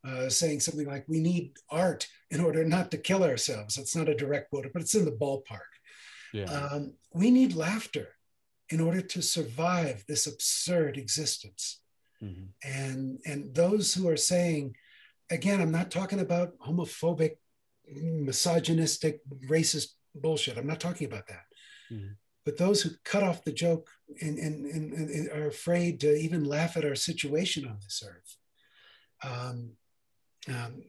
[0.05, 3.79] uh, saying something like, we need art in order not to kill ourselves.
[3.79, 5.71] It's not a direct quote, but it's in the ballpark.
[6.33, 6.45] Yeah.
[6.45, 8.09] Um, we need laughter
[8.71, 11.81] in order to survive this absurd existence.
[12.23, 12.49] Mhm.
[12.63, 14.77] And and those who are saying,
[15.31, 17.37] again, I'm not talking about homophobic,
[17.87, 20.57] misogynistic, racist bullshit.
[20.59, 21.47] I'm not talking about that.
[21.91, 22.17] Mhm.
[22.45, 23.91] But those who cut off the joke
[24.21, 28.37] and, and, and, and are afraid to even laugh at our situation on this earth,
[29.23, 29.77] um,
[30.49, 30.83] um,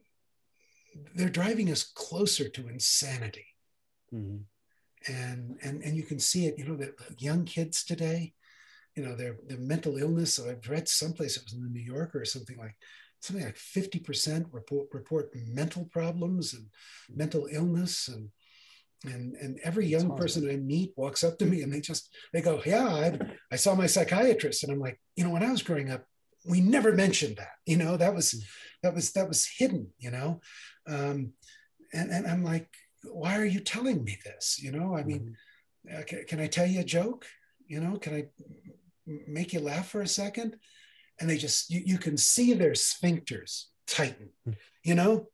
[1.16, 3.48] they're driving us closer to insanity.
[4.14, 4.46] Mhm.
[5.08, 8.34] and and and you can see it you know the young kids today
[8.96, 12.22] you know their their mental illness i've read someplace it was in the new yorker
[12.22, 12.76] or something like
[13.22, 15.32] something like 50% report report
[15.62, 16.68] mental problems and
[17.10, 18.08] mental illness.
[18.08, 18.30] And
[19.12, 22.42] and and every young person i meet walks up to me and they just they
[22.42, 23.20] go yeah I,
[23.52, 24.64] I saw my psychiatrist.
[24.64, 26.04] And i'm like you know when i was growing up
[26.48, 28.44] we never mentioned that you know that was
[28.84, 30.40] that was that was hidden you know
[30.88, 31.34] um
[31.94, 32.70] and and i'm like
[33.04, 35.36] why are you telling me this you know i mean
[35.90, 36.00] Mhm.
[36.00, 37.28] uh, can, can I tell you a joke?
[37.68, 38.24] You know, can i
[39.06, 40.58] make you laugh for a second?
[41.20, 44.30] And they just, you, you can see their sphincters tighten,
[44.84, 45.28] you know?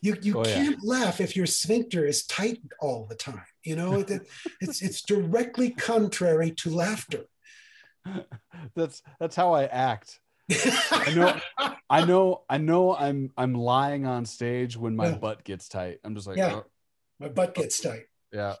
[0.00, 3.42] You, you Oh, can't laugh if your sphincter is tightened all the time.
[3.64, 4.22] You know, It-
[4.60, 7.24] it's, it's directly contrary to laughter.
[8.76, 10.20] that's that's how I act.
[11.14, 11.40] Know-
[11.90, 15.16] I know I know I'm I'm lying on stage when my Yeah.
[15.18, 15.98] butt gets tight.
[16.04, 16.56] I'm just like, Yeah.
[16.56, 16.64] oh,
[17.18, 18.04] My butt gets tight.
[18.32, 18.54] yeah.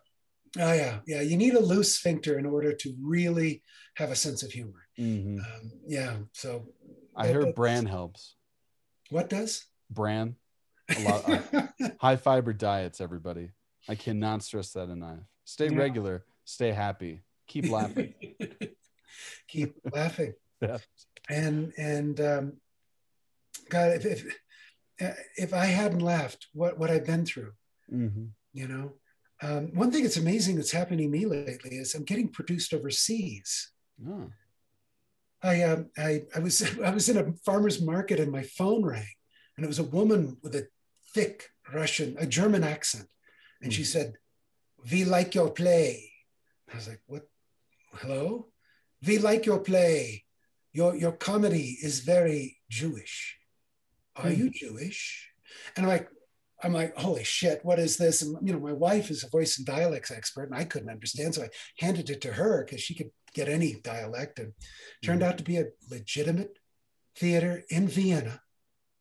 [0.58, 1.00] Oh, yeah.
[1.06, 1.20] Yeah.
[1.20, 3.62] You need a loose sphincter in order to really
[3.96, 4.88] have a sense of humor.
[4.98, 5.38] Mhm.
[5.40, 6.16] Um, yeah.
[6.32, 6.72] So,
[7.14, 8.34] I that- heard bran helps.
[9.10, 9.66] What does?
[9.90, 10.36] Bran,
[10.88, 11.68] a lot of
[12.00, 13.50] high fiber diets, everybody.
[13.88, 15.20] I cannot stress that enough.
[15.44, 15.76] Stay Yeah.
[15.78, 18.14] regular, stay happy, keep laughing.
[19.48, 20.34] Keep laughing.
[20.60, 20.78] Yeah.
[21.28, 22.52] And and um,
[23.68, 24.36] God, if, if
[25.36, 27.52] if I hadn't laughed, what what I've been through,
[27.92, 28.30] Mhm.
[28.52, 28.94] you know.
[29.40, 33.70] Um, one thing that's amazing that's happening to me lately is I'm getting produced overseas.
[34.04, 34.32] Oh.
[35.40, 39.14] I, um, I I was I was in a farmer's market and my phone rang,
[39.56, 40.66] and it was a woman with a
[41.14, 43.08] thick Russian, a German accent,
[43.62, 43.86] and she Mhm.
[43.94, 44.12] said,
[44.90, 46.10] "We like your play."
[46.72, 47.28] I was like, "What?
[47.92, 48.50] Hello?
[49.06, 50.24] We like your play.
[50.72, 53.38] Your your comedy is very Jewish.
[54.16, 55.30] Are you Jewish?"
[55.76, 56.08] And I'm like.
[56.60, 58.20] I'm like, holy shit, what is this?
[58.20, 61.36] And you know, my wife is a voice and dialects expert, and I couldn't understand,
[61.36, 64.40] so I handed it to her because she could get any dialect.
[64.40, 64.54] And
[65.04, 66.58] turned out to be a legitimate
[67.14, 68.42] theater in Vienna,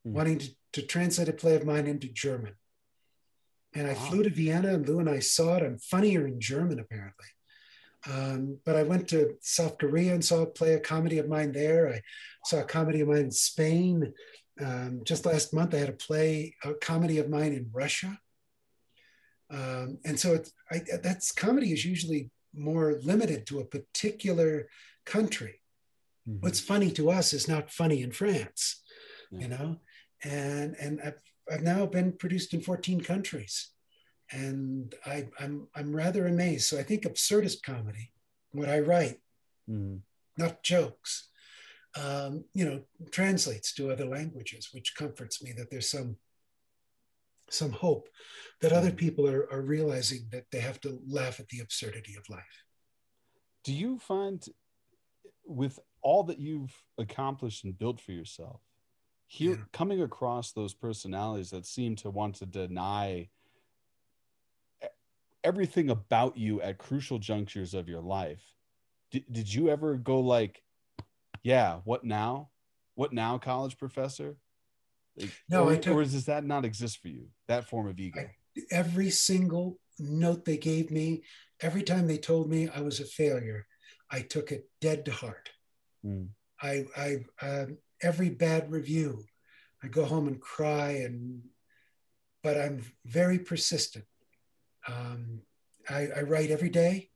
[0.05, 0.13] Hmm.
[0.13, 2.53] wanting to, to translate a play of mine into German.
[3.74, 4.05] And I Wow.
[4.07, 5.63] flew to Vienna, and Lou and I saw it.
[5.63, 7.30] I'm funnier in German, apparently.
[8.06, 11.52] Um, but I went to South Korea and saw a play, a comedy of mine
[11.52, 11.89] there.
[11.89, 12.02] I
[12.45, 14.14] saw a comedy of mine in Spain.
[14.60, 18.20] Um, just last month, I had a play, a comedy of mine in Russia.
[19.50, 24.68] Um, and so it's, I, that's comedy is usually more limited to a particular
[25.06, 25.62] country
[26.28, 26.41] Mhm.
[26.41, 28.84] what's funny to us is not funny in France,
[29.32, 29.39] Yeah.
[29.39, 29.80] you know,
[30.24, 33.70] and and I've, I've now been produced in 14 countries,
[34.32, 36.67] and I, I'm I'm rather amazed.
[36.67, 38.11] So I think absurdist comedy,
[38.51, 39.21] what I write,
[39.69, 40.01] Mhm.
[40.38, 41.30] not jokes,
[41.95, 46.17] um, you know, translates to other languages, which comforts me that there's some
[47.49, 48.09] some hope
[48.59, 52.28] that other people are, are realizing that they have to laugh at the absurdity of
[52.30, 52.65] life.
[53.63, 54.45] Do you find
[55.45, 58.61] with all that you've accomplished and built for yourself,
[59.28, 59.63] here yeah.
[59.71, 63.30] coming across those personalities that seem to want to deny
[65.44, 68.42] everything about you at crucial junctures of your life.
[69.12, 70.62] Did, did you ever go like
[71.44, 72.50] yeah what now?
[72.96, 74.38] What now college professor?
[75.16, 77.28] Like, no or, took, or does that not exist for you?
[77.48, 78.20] That form of ego.
[78.22, 81.24] I, every single note they gave me
[81.62, 83.66] every time they told me i was a failure
[84.12, 85.50] i took it dead to heart.
[86.06, 86.30] Mm.
[86.62, 89.24] i i um, every bad review
[89.84, 91.42] i go home and cry and
[92.44, 94.06] but i'm very persistent
[94.88, 95.42] um,
[95.90, 97.10] I, I, write every day.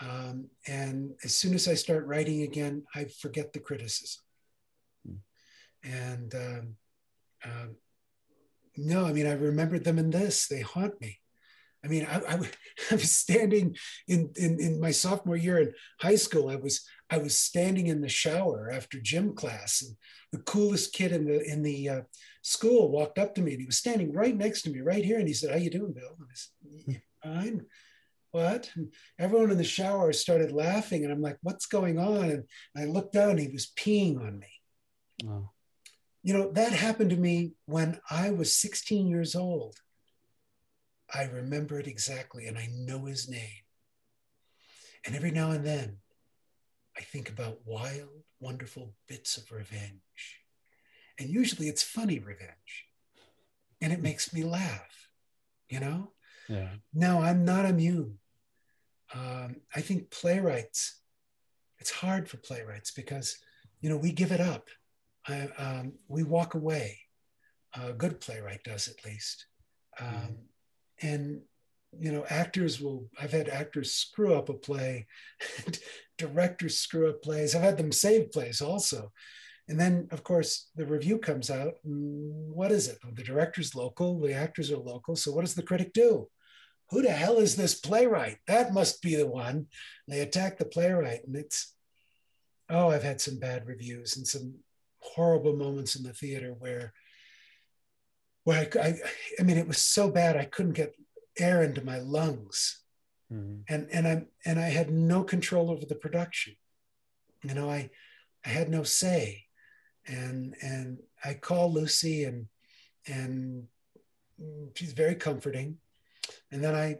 [0.00, 4.22] Um, and as soon as I start writing again, I forget the criticism.
[5.08, 5.18] Mm.
[5.84, 6.76] And um,
[7.44, 7.76] um,
[8.76, 10.46] no, I mean, I remembered them in this.
[10.46, 11.20] They haunt me.
[11.86, 12.34] I mean, I, I,
[12.90, 13.76] I was standing
[14.08, 16.50] in, in, in my sophomore year in high school.
[16.50, 19.96] I was I was standing in the shower after gym class, and
[20.32, 22.00] the coolest kid in the in the uh,
[22.42, 25.18] school walked up to me, and he was standing right next to me, right here,
[25.18, 27.66] and he said, "How you doing, Bill?" And I said, "Fine."
[28.32, 28.70] What?
[28.74, 32.44] And everyone in the shower started laughing, and I'm like, "What's going on?" And
[32.76, 34.48] I looked down, and he was peeing on me.
[35.28, 35.50] Oh.
[36.24, 39.76] You know, that happened to me when I was 16 years old.
[41.12, 43.64] I remember it exactly, and I know his name.
[45.04, 45.98] And every now and then,
[46.96, 50.40] I think about wild, wonderful bits of revenge.
[51.18, 52.86] And usually it's funny revenge.
[53.80, 55.10] And it makes me laugh,
[55.68, 56.12] you know?
[56.48, 56.70] Yeah.
[56.92, 58.18] No, I'm not immune.
[59.14, 61.00] Um, I think playwrights,
[61.78, 63.38] it's hard for playwrights because,
[63.80, 64.68] you know, we give it up.
[65.28, 66.98] I, um, we walk away.
[67.74, 69.46] A good playwright does at least.
[70.00, 70.32] Um, mm-hmm.
[71.02, 71.42] And
[71.98, 75.06] you know, actors will, I've had actors screw up a play,
[76.18, 77.54] directors screw up plays.
[77.54, 79.12] I've had them save plays also.
[79.68, 81.74] And then, of course, the review comes out.
[81.82, 82.98] What is it?
[83.04, 85.16] Oh, the director's local, the actors are local.
[85.16, 86.28] So, what does the critic do?
[86.90, 88.38] Who the hell is this playwright?
[88.46, 89.66] That must be the one.
[90.06, 91.26] They attack the playwright.
[91.26, 91.74] And it's,
[92.70, 94.54] oh, I've had some bad reviews and some
[95.00, 96.92] horrible moments in the theater where,
[98.46, 98.94] where I, I,
[99.40, 100.94] I mean, it was so bad I couldn't get
[101.36, 102.80] air into my lungs.
[103.32, 103.62] Mm-hmm.
[103.68, 106.54] And and I and I had no control over the production.
[107.42, 107.90] You know, I
[108.44, 109.46] I had no say.
[110.06, 112.46] And and I call Lucy and
[113.08, 113.66] and
[114.76, 115.78] she's very comforting.
[116.52, 116.98] And then I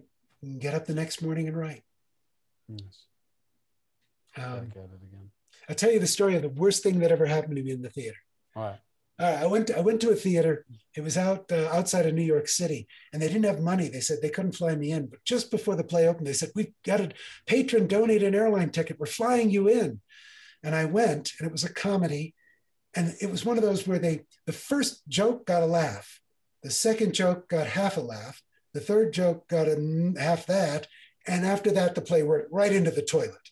[0.58, 1.84] get up the next morning and write.
[2.68, 3.04] Yes.
[4.36, 5.30] Um, I it again.
[5.68, 7.82] I'll tell you the story of the worst thing that ever happened to me in
[7.82, 8.18] the theater.
[8.56, 8.80] All right.
[9.18, 9.68] Uh, I went.
[9.68, 10.66] To, I went to a theater.
[10.94, 13.88] It was out uh, outside of New York City, and they didn't have money.
[13.88, 15.06] They said they couldn't fly me in.
[15.06, 17.12] But just before the play opened, they said, "We've got a
[17.46, 18.98] patron donate an airline ticket.
[18.98, 20.00] We're flying you in."
[20.62, 22.34] And I went, and it was a comedy,
[22.94, 26.20] and it was one of those where they the first joke got a laugh,
[26.62, 28.42] the second joke got half a laugh,
[28.74, 30.88] the third joke got a half that,
[31.26, 33.45] and after that, the play went right into the toilet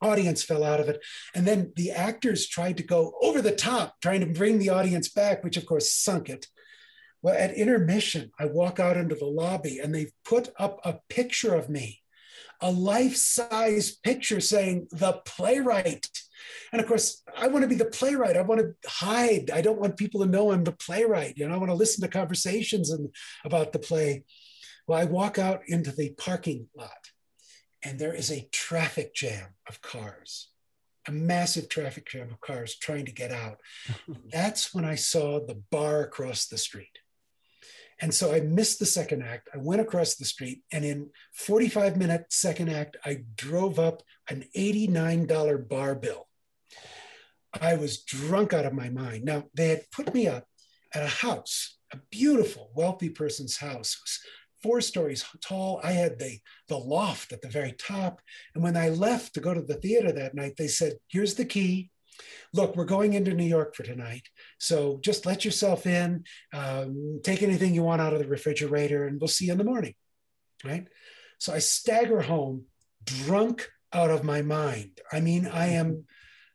[0.00, 1.02] audience fell out of it.
[1.34, 5.08] And then the actors tried to go over the top, trying to bring the audience
[5.08, 6.46] back, which of course sunk it.
[7.22, 11.54] Well, at intermission, I walk out into the lobby and they've put up a picture
[11.54, 12.00] of me,
[12.60, 16.08] a life size picture saying, the playwright.
[16.72, 18.36] And of course, I want to be the playwright.
[18.36, 19.50] I want to hide.
[19.50, 21.34] I don't want people to know I'm the playwright.
[21.36, 23.08] You know, I want to listen to conversations and,
[23.44, 24.24] about the play.
[24.86, 27.07] Well, I walk out into the parking lot
[27.82, 30.48] and there is a traffic jam of cars,
[31.06, 33.58] a massive traffic jam of cars trying to get out.
[34.32, 36.98] That's when I saw the bar across the street.
[38.00, 39.48] And so I missed the second act.
[39.52, 44.44] I went across the street, and in 45 minute second act, I drove up an
[44.56, 46.28] $89 bar bill.
[47.60, 49.24] I was drunk out of my mind.
[49.24, 50.44] Now, they had put me up
[50.94, 53.98] at a house, a beautiful, wealthy person's house.
[54.62, 55.80] Four stories tall.
[55.84, 56.38] I had the,
[56.68, 58.20] the loft at the very top.
[58.54, 61.44] And when I left to go to the theater that night, they said, here's the
[61.44, 61.90] key.
[62.52, 64.28] Look, we're going into New York for tonight.
[64.58, 69.20] So just let yourself in, um, take anything you want out of the refrigerator, and
[69.20, 69.94] we'll see you in the morning.
[70.64, 70.88] Right.
[71.38, 72.64] So I stagger home
[73.04, 75.00] drunk out of my mind.
[75.12, 76.04] I mean, I am,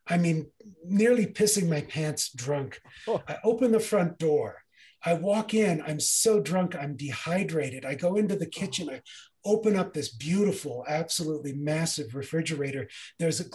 [0.07, 0.47] I mean,
[0.83, 2.81] nearly pissing my pants drunk.
[3.07, 3.21] Oh.
[3.27, 4.62] I open the front door
[5.05, 7.85] I walk in, I'm so drunk, I'm dehydrated.
[7.85, 9.01] I go into the kitchen, I
[9.45, 12.87] open up this beautiful, absolutely massive refrigerator.
[13.19, 13.45] There's a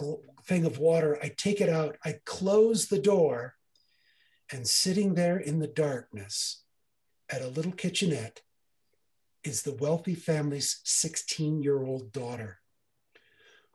[0.45, 1.17] thing of water.
[1.23, 3.55] I take it out, I close the door,
[4.51, 6.63] and sitting there in the darkness
[7.29, 8.41] at a little kitchenette
[9.43, 12.59] is the wealthy family's 16 year old daughter,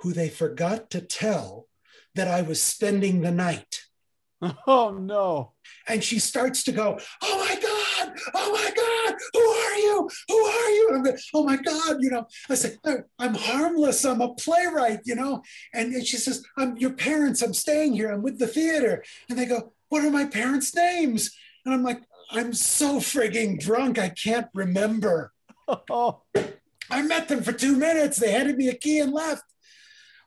[0.01, 1.69] who they forgot to tell
[2.15, 3.83] that I was spending the night.
[4.67, 5.53] Oh no.
[5.89, 7.44] And she starts to go, Oh
[7.99, 10.11] God, oh my God, who are you?
[10.29, 10.89] Who are you?
[10.89, 12.77] And I'm going, Oh my God, you know, I say,
[13.19, 15.43] I'm harmless, I'm a playwright, you know.
[15.73, 19.05] And she says, I'm your parents, I'm staying here, I'm with the theater.
[19.29, 21.31] And they go, What are my parents' names?
[21.65, 25.33] And I'm like, I'm so frigging drunk, I can't remember.
[26.91, 28.19] I met them for two minutes.
[28.19, 29.43] They handed me a key and left.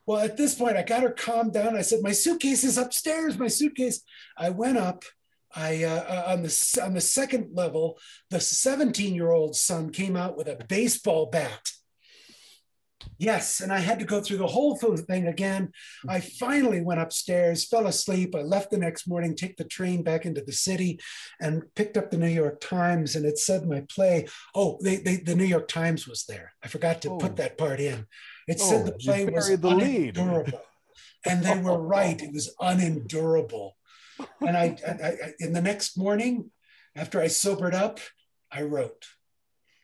[0.06, 1.76] Well, at this point, I got her calmed down.
[1.76, 3.38] I said, "My suitcase is upstairs.
[3.38, 4.00] My suitcase."
[4.36, 5.04] I went up.
[5.54, 7.98] I uh, uh on the on the second level,
[8.30, 11.70] the 17 year old son came out with a baseball bat
[13.18, 15.72] Yes, and I had to go through the whole thing again.
[16.08, 18.34] I finally went upstairs, fell asleep.
[18.34, 21.00] I left the next morning, take the train back into the city,
[21.40, 24.26] and picked up the New York Times, and it said my play.
[24.54, 26.52] Oh, they, they, the New York Times was there.
[26.62, 27.18] I forgot to oh.
[27.18, 28.06] put that part in.
[28.46, 30.60] It said oh, the play was the unendurable,
[31.26, 32.20] and they were right.
[32.20, 33.76] It was unendurable.
[34.40, 36.50] And I, I, I, in the next morning,
[36.94, 38.00] after I sobered up,
[38.50, 39.06] I wrote.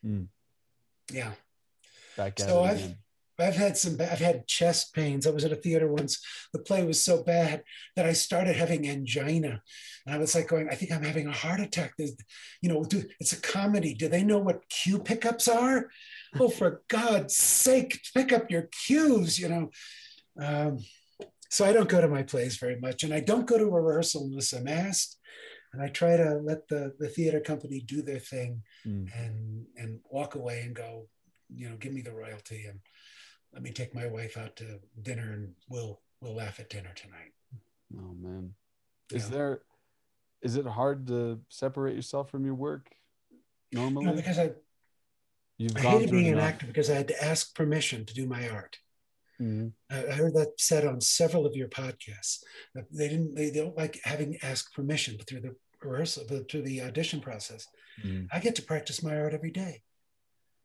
[0.04, 0.28] Mm.
[1.12, 1.32] Yeah.
[2.16, 2.98] Back so I've, again.
[3.38, 5.26] I've had some, I've had chest pains.
[5.26, 6.24] I was at a theater once.
[6.52, 7.64] The play was so bad
[7.96, 9.60] that I started having angina.
[10.06, 11.94] And I was like going, I think I'm having a heart attack.
[11.98, 12.16] There's,
[12.60, 12.84] you know,
[13.18, 13.94] it's a comedy.
[13.94, 15.90] Do they know what cue pickups are?
[16.38, 19.70] oh, for God's sake, pick up your cues, you know.
[20.40, 20.78] Um,
[21.54, 23.04] so I don't go to my plays very much.
[23.04, 25.20] And I don't go to a rehearsal unless I'm asked.
[25.72, 29.08] And I try to let the, the theater company do their thing mm.
[29.16, 31.06] and, and walk away and go,
[31.54, 32.80] you know, give me the royalty and
[33.52, 37.32] let me take my wife out to dinner and we'll we'll laugh at dinner tonight.
[37.96, 38.54] Oh man.
[39.12, 39.36] Is yeah.
[39.36, 39.60] there
[40.42, 42.88] is it hard to separate yourself from your work
[43.70, 44.06] normally?
[44.06, 44.50] No, because I
[45.58, 46.42] You've I hated being enough.
[46.42, 48.78] an actor because I had to ask permission to do my art.
[49.40, 49.68] Mm-hmm.
[49.90, 52.42] I heard that said on several of your podcasts.
[52.92, 53.34] They didn't.
[53.34, 57.66] They don't like having asked permission through the rehearsal, through the audition process.
[58.04, 58.26] Mm-hmm.
[58.32, 59.82] I get to practice my art every day.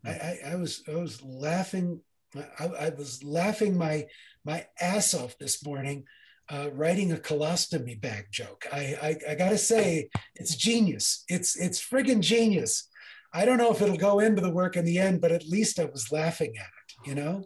[0.05, 1.99] I, I, I, was I was laughing
[2.35, 4.05] I, I, was laughing my
[4.45, 6.05] my ass off this morning
[6.49, 8.65] uh, writing a colostomy bag joke.
[8.71, 11.23] I, I, I gotta say it's genius.
[11.27, 12.87] It's it's friggin' genius.
[13.33, 15.79] I don't know if it'll go into the work in the end, but at least
[15.79, 17.09] I was laughing at it.
[17.09, 17.43] You know.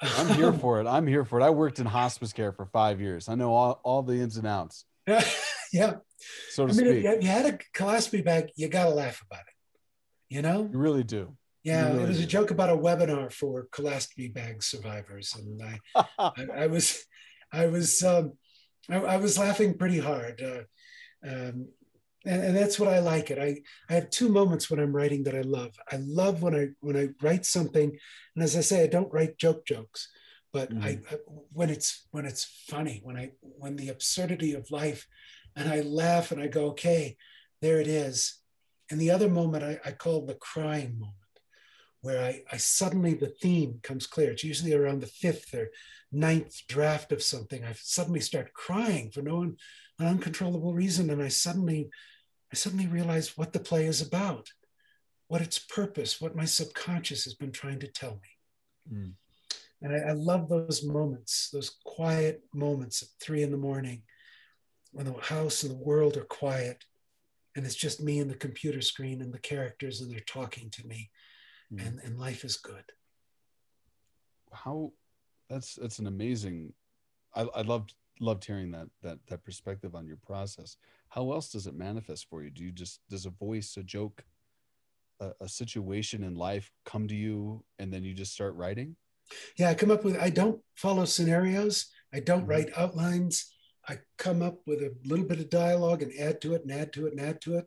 [0.00, 0.86] I'm here for it.
[0.86, 1.44] I'm here for it.
[1.44, 3.28] I worked in hospice care for five years.
[3.28, 4.84] I know all, all the ins and outs.
[5.72, 5.94] yeah.
[6.50, 7.04] So to I mean, speak.
[7.04, 10.34] if you had a colostomy bag, you got to laugh about it.
[10.34, 10.68] You know?
[10.70, 11.36] You really do.
[11.64, 15.80] Yeah, really it was a joke about a webinar for colostomy bag survivors, and I,
[16.18, 17.04] I, I, was,
[17.52, 18.32] I was, um,
[18.88, 21.68] I, I, was laughing pretty hard, uh, um,
[22.26, 23.30] and, and, that's what I like.
[23.30, 23.38] It.
[23.38, 25.74] I, I have two moments when I'm writing that I love.
[25.90, 27.96] I love when I when I write something,
[28.34, 30.08] and as I say, I don't write joke jokes,
[30.52, 30.84] but mm-hmm.
[30.84, 31.00] I,
[31.52, 35.06] when it's when it's funny, when I when the absurdity of life,
[35.56, 37.16] and I laugh and I go, okay,
[37.60, 38.38] there it is.
[38.90, 41.14] And the other moment I, I call the crying moment
[42.00, 44.30] where I, I suddenly the theme comes clear.
[44.30, 45.70] It's usually around the fifth or
[46.12, 47.64] ninth draft of something.
[47.64, 49.56] I suddenly start crying for no un,
[49.98, 51.90] an uncontrollable reason, and I suddenly
[52.52, 54.48] I suddenly realize what the play is about,
[55.26, 58.96] what its purpose, what my subconscious has been trying to tell me.
[58.96, 59.12] Mm.
[59.82, 64.02] And I, I love those moments, those quiet moments at three in the morning
[64.92, 66.84] when the house and the world are quiet
[67.56, 70.86] and it's just me and the computer screen and the characters and they're talking to
[70.86, 71.10] me
[71.72, 71.86] mm.
[71.86, 72.84] and and life is good
[74.52, 74.92] how
[75.50, 76.72] that's that's an amazing
[77.34, 80.76] i i loved loved hearing that that that perspective on your process
[81.08, 84.24] how else does it manifest for you do you just does a voice a joke
[85.20, 88.96] a, a situation in life come to you and then you just start writing
[89.56, 92.50] yeah i come up with i don't follow scenarios i don't mm-hmm.
[92.50, 93.52] write outlines
[93.88, 96.92] i come up with a little bit of dialogue and add to it and add
[96.92, 97.66] to it and add to it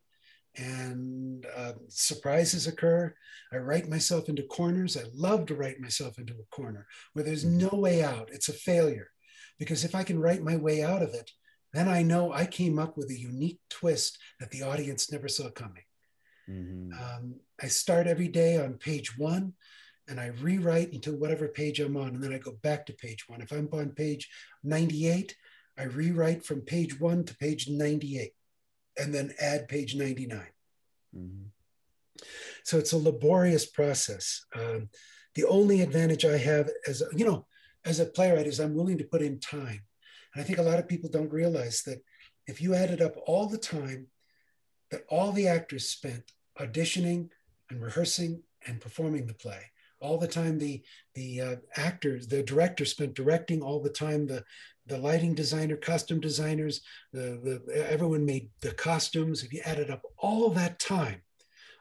[0.58, 3.14] and uh, surprises occur.
[3.54, 4.98] I write myself into corners.
[4.98, 7.70] I love to write myself into a corner where there's mm-hmm.
[7.70, 8.30] no way out.
[8.32, 9.08] It's a failure.
[9.62, 11.30] Because if I can write my way out of it,
[11.72, 15.52] then I know I came up with a unique twist that the audience never saw
[15.52, 15.84] coming.
[16.50, 16.94] Mm-hmm.
[16.94, 19.54] Um, I start every day on page one
[20.08, 23.30] and I rewrite until whatever page I'm on, and then I go back to page
[23.30, 23.40] one.
[23.40, 24.32] If I'm on page
[24.64, 25.36] 98,
[25.78, 28.34] I rewrite from page one to page 98
[28.98, 30.42] and then add page 99.
[31.16, 32.24] Mm-hmm.
[32.64, 34.44] So it's a laborious process.
[34.56, 34.90] Um,
[35.36, 37.46] the only advantage I have as, you know,
[37.86, 39.82] as a playwright is I'm willing to put in time.
[40.34, 42.04] And I think a lot of people don't realize that
[42.48, 44.08] if you added up all the time
[44.92, 47.30] that all the actors spent auditioning
[47.70, 49.62] and rehearsing and performing the play.
[50.00, 50.82] All the time the
[51.14, 53.62] the uh, actors, the director spent directing.
[53.62, 54.44] All the time the
[54.88, 56.82] the lighting designer, costume designers,
[57.14, 59.44] the, the everyone made the costumes.
[59.44, 61.22] If you added up all that time,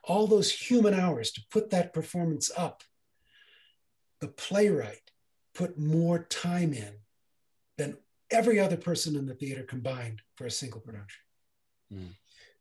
[0.04, 2.82] all those human hours to put that performance up,
[4.20, 5.09] the playwright
[5.60, 6.94] put more time in
[7.76, 7.98] than
[8.30, 11.22] every other person in the theater combined for a single production.
[11.92, 12.14] Mm.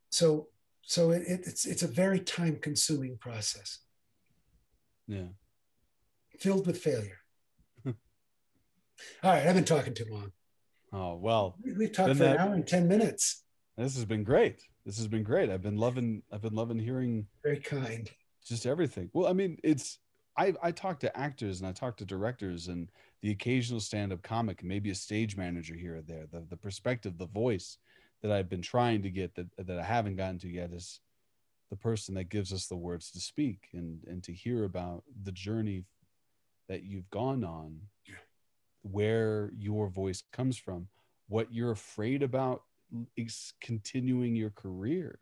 [0.09, 0.47] So,
[0.81, 3.79] so it, it's it's a very time consuming process.
[5.07, 5.29] Yeah.
[6.39, 7.19] Filled with failure.
[9.23, 10.33] All right, I've been talking too long.
[10.91, 13.45] Oh well, we've talked for that, an hour and ten minutes.
[13.77, 14.61] This has been great.
[14.85, 15.49] This has been great.
[15.49, 16.21] I've been loving.
[16.33, 17.27] I've been loving hearing.
[17.43, 18.09] Very kind.
[18.45, 19.09] Just everything.
[19.13, 19.99] Well, I mean, it's.
[20.37, 22.89] I I talk to actors and I talk to directors and
[23.21, 26.25] the occasional stand-up comic, maybe a stage manager here or there.
[26.31, 27.77] The the perspective, the voice
[28.21, 30.99] that I've been trying to get that that I haven't gotten to yet is
[31.69, 35.31] the person that gives us the words to speak and and to hear about the
[35.31, 35.85] journey
[36.67, 37.79] that you've gone on
[38.83, 40.87] where your voice comes from
[41.27, 42.63] what you're afraid about
[43.15, 45.19] is continuing your career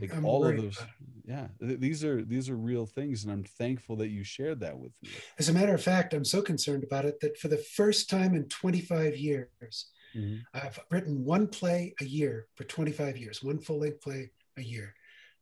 [0.00, 0.78] like I'm all of those
[1.26, 4.92] yeah these are these are real things and i'm thankful that you shared that with
[5.02, 5.10] me.
[5.38, 8.34] As a matter of fact i'm so concerned about it that for the first time
[8.34, 10.36] in 25 years mm-hmm.
[10.54, 14.94] i've written one play a year for 25 years one full-length play a year.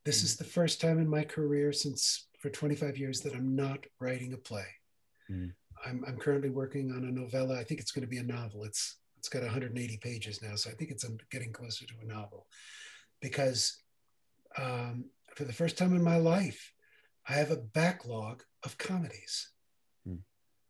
[0.05, 0.27] This mm-hmm.
[0.27, 4.33] is the first time in my career since for 25 years that i'm not writing
[4.33, 4.67] a play.
[5.31, 5.49] Mm-hmm.
[5.89, 7.59] I'm, I'm currently working on a novella.
[7.59, 8.65] I think it's going to be a novel.
[8.65, 12.47] It's it's got 180 pages now so i think it's getting closer to a novel.
[13.21, 13.83] Because
[14.59, 15.05] um,
[15.35, 16.73] for the first time in my life,
[17.29, 19.51] I have a backlog of comedies.
[20.07, 20.17] Hmm.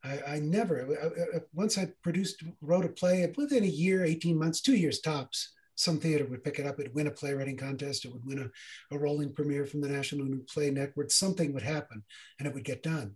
[0.04, 4.38] I, I, never, I, I, once I produced, wrote a play within a year, 18
[4.38, 7.56] months, two years tops, some theater would pick it up, it would win a playwriting
[7.56, 11.52] contest, it would win a, a rolling premiere from the National New Play Network, something
[11.54, 12.02] would happen
[12.38, 13.14] and it would get done.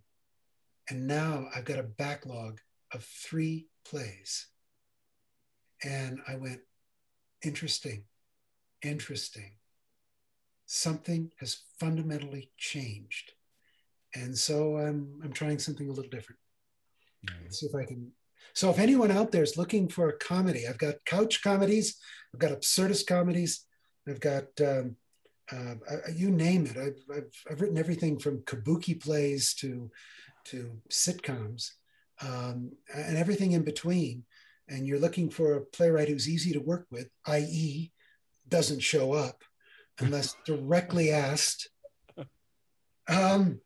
[0.89, 2.59] And now I've got a backlog
[2.93, 4.47] of three plays.
[5.83, 6.61] And I went,
[7.43, 8.05] interesting,
[8.81, 9.51] interesting
[10.73, 13.33] something has fundamentally changed.
[14.15, 16.39] And so I'm, I'm trying something a little different.
[17.29, 17.51] Mm-hmm.
[17.51, 18.11] See if I can.
[18.53, 21.99] So if anyone out there is looking for a comedy, I've got couch comedies,
[22.33, 23.65] I've got absurdist comedies,
[24.07, 24.95] I've got um,
[25.51, 25.75] uh,
[26.11, 26.77] you name it.
[26.77, 29.91] I've, I've, I've, written everything from kabuki plays to
[30.45, 31.69] to sitcoms
[32.21, 34.23] um, and everything in between.
[34.67, 37.91] And you're looking for a playwright who's easy to work with, i.e.,
[38.49, 39.43] doesn't show up
[39.99, 41.69] unless directly asked,
[43.07, 43.59] um,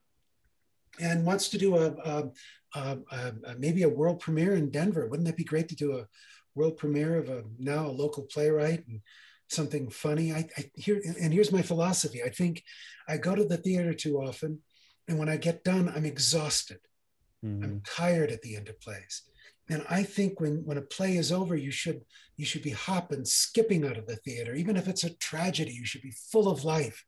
[1.00, 2.30] and wants to do a, a,
[2.76, 5.08] a, a, maybe a world premiere in Denver.
[5.08, 6.08] Wouldn't that be great to do a
[6.56, 9.02] world premiere of a now a local playwright and
[9.48, 10.34] something funny?
[10.34, 12.24] I, I here and here's my philosophy.
[12.24, 12.64] I think
[13.08, 14.60] I go to the theater too often,
[15.08, 16.80] and when I get done, I'm exhausted.
[17.46, 17.64] Mm-hmm.
[17.64, 19.24] I'm tired at the end of plays.
[19.70, 22.02] And I think when, when a play is over, you should
[22.38, 24.54] you should be hopping, skipping out of the theater.
[24.54, 27.04] Even if it's a tragedy, you should be full of life.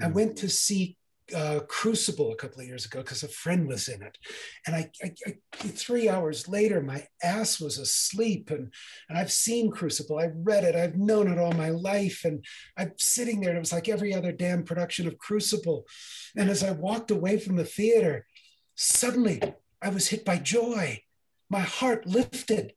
[0.00, 0.06] Mm.
[0.06, 0.96] I went to see
[1.34, 4.16] uh, Crucible a couple of years ago because a friend was in it,
[4.66, 8.72] and I, I, I, three hours later my ass was asleep, and
[9.08, 12.44] and I've seen Crucible, I read it, I've known it all my life, and
[12.76, 15.84] I'm sitting there, and it was like every other damn production of Crucible,
[16.36, 18.26] and as I walked away from the theater,
[18.76, 19.42] suddenly
[19.82, 21.02] I was hit by joy
[21.48, 22.72] my heart lifted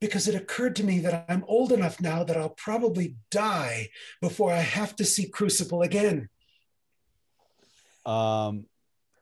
[0.00, 3.88] because it occurred to me that I'm old enough now that I'll probably die
[4.20, 6.28] before I have to see Crucible again.
[8.04, 8.66] Um,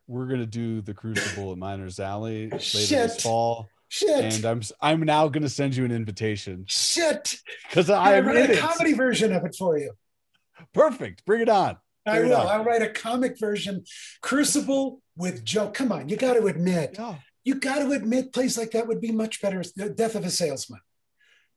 [0.06, 2.88] we're gonna do the Crucible at Miners Alley later Shit.
[2.88, 3.68] this fall.
[3.88, 4.34] Shit.
[4.34, 6.64] And I'm I'm now gonna send you an invitation.
[6.66, 7.36] Shit.
[7.68, 9.92] Because I write a comedy version of it for you.
[10.72, 11.24] Perfect.
[11.24, 11.78] Bring it on.
[12.04, 12.36] Bring I will.
[12.36, 12.46] On.
[12.48, 13.84] I'll write a comic version.
[14.20, 15.70] Crucible with Joe.
[15.70, 16.96] Come on, you got to admit.
[16.98, 19.62] Yeah you got to admit plays like that would be much better.
[19.76, 20.80] The Death of a Salesman.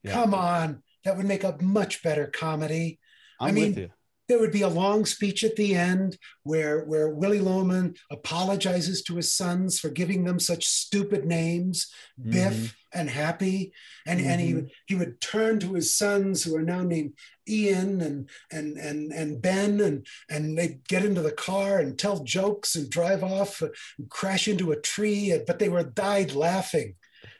[0.03, 0.13] Yeah.
[0.13, 2.99] Come on, that would make a much better comedy.
[3.39, 3.91] I'm i mean,
[4.27, 9.15] there would be a long speech at the end where where Willy Loman apologizes to
[9.15, 12.31] his sons for giving them such stupid names, mm-hmm.
[12.31, 13.71] Biff and Happy,
[14.05, 14.29] and mm-hmm.
[14.29, 14.67] and he mm-hmm.
[14.85, 17.13] he would turn to his sons who are now named
[17.47, 22.23] Ian and and and and Ben and and they'd get into the car and tell
[22.23, 23.73] jokes and drive off and
[24.09, 26.95] crash into a tree, but they were died laughing.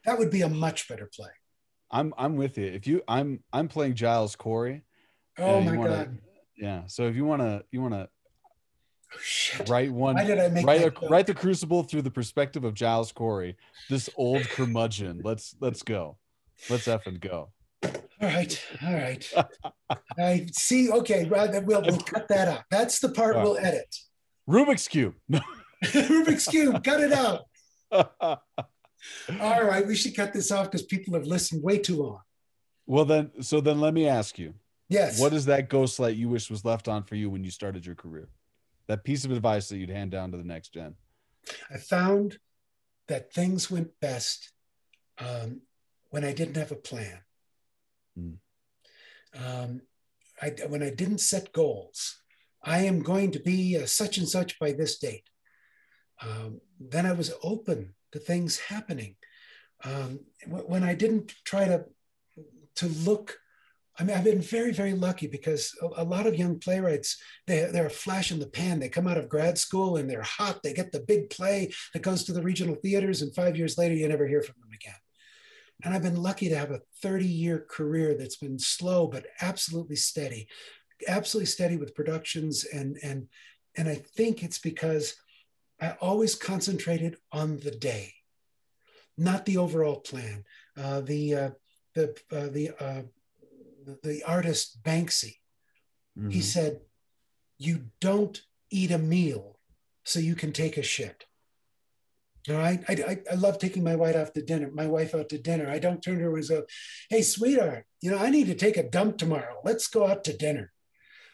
[0.05, 1.29] That would be a much better play.
[1.91, 2.65] I'm I'm with you.
[2.65, 4.83] If you I'm I'm playing Giles Corey.
[5.37, 6.17] Oh my wanna, god
[6.57, 6.81] yeah.
[6.87, 8.09] So if you want to, you want to
[9.13, 10.15] oh, write one.
[10.15, 13.57] Why did I make write, a, write the Crucible through the perspective of Giles Corey,
[13.89, 15.21] this old curmudgeon.
[15.23, 16.17] Let's let's go.
[16.69, 17.51] Let's f and go.
[17.83, 19.33] All right, all right.
[20.17, 20.89] I see.
[20.91, 22.63] Okay, rather we'll, we'll cut that out.
[22.71, 23.95] That's the part we'll edit.
[24.49, 25.13] Rubik's cube.
[25.83, 27.41] Rubik's cube, cut it out.
[29.39, 32.21] All right, we should cut this off because people have listened way too long.
[32.87, 34.53] well then, so then let me ask you,
[34.89, 35.19] Yes.
[35.19, 37.85] what is that ghost light you wish was left on for you when you started
[37.85, 38.29] your career?
[38.87, 40.95] That piece of advice that you'd hand down to the next gen.
[41.69, 42.37] I found
[43.07, 44.51] that things went best
[45.17, 45.61] um,
[46.09, 47.19] when I didn't have a plan.
[48.15, 48.33] Hmm.
[49.35, 49.81] Um,
[50.41, 52.21] I, when I didn't set goals,
[52.63, 55.29] I am going to be uh, such and such by this date.
[56.21, 59.15] Um, then I was open to things happening.
[59.83, 61.85] Um, when I didn't try to
[62.75, 63.39] to look,
[63.99, 67.65] I mean, I've been very, very lucky because a, a lot of young playwrights they,
[67.71, 68.79] they're a flash in the pan.
[68.79, 70.61] They come out of grad school and they're hot.
[70.61, 73.95] They get the big play that goes to the regional theaters, and five years later,
[73.95, 74.95] you never hear from them again.
[75.83, 79.95] And I've been lucky to have a 30 year career that's been slow, but absolutely
[79.95, 80.47] steady,
[81.07, 82.65] absolutely steady with productions.
[82.65, 83.27] And, and,
[83.75, 85.15] and I think it's because
[85.79, 88.13] I always concentrated on the day,
[89.17, 90.43] not the overall plan.
[90.75, 91.49] Uh, the, uh,
[91.93, 93.01] the, uh, the, uh,
[94.03, 95.37] the, artist Banksy,
[96.29, 96.43] he Mhm.
[96.43, 96.81] said,
[97.59, 98.39] You don't
[98.69, 99.59] eat a meal
[100.03, 101.25] so you can take a shit.
[102.47, 105.29] You know, I, I, I love taking my wife out to dinner, my wife out
[105.29, 105.67] to dinner.
[105.69, 106.61] I don't turn to her and say,
[107.09, 109.59] Hey, sweetheart, you know, I need to take a dump tomorrow.
[109.63, 110.71] Let's go out to dinner.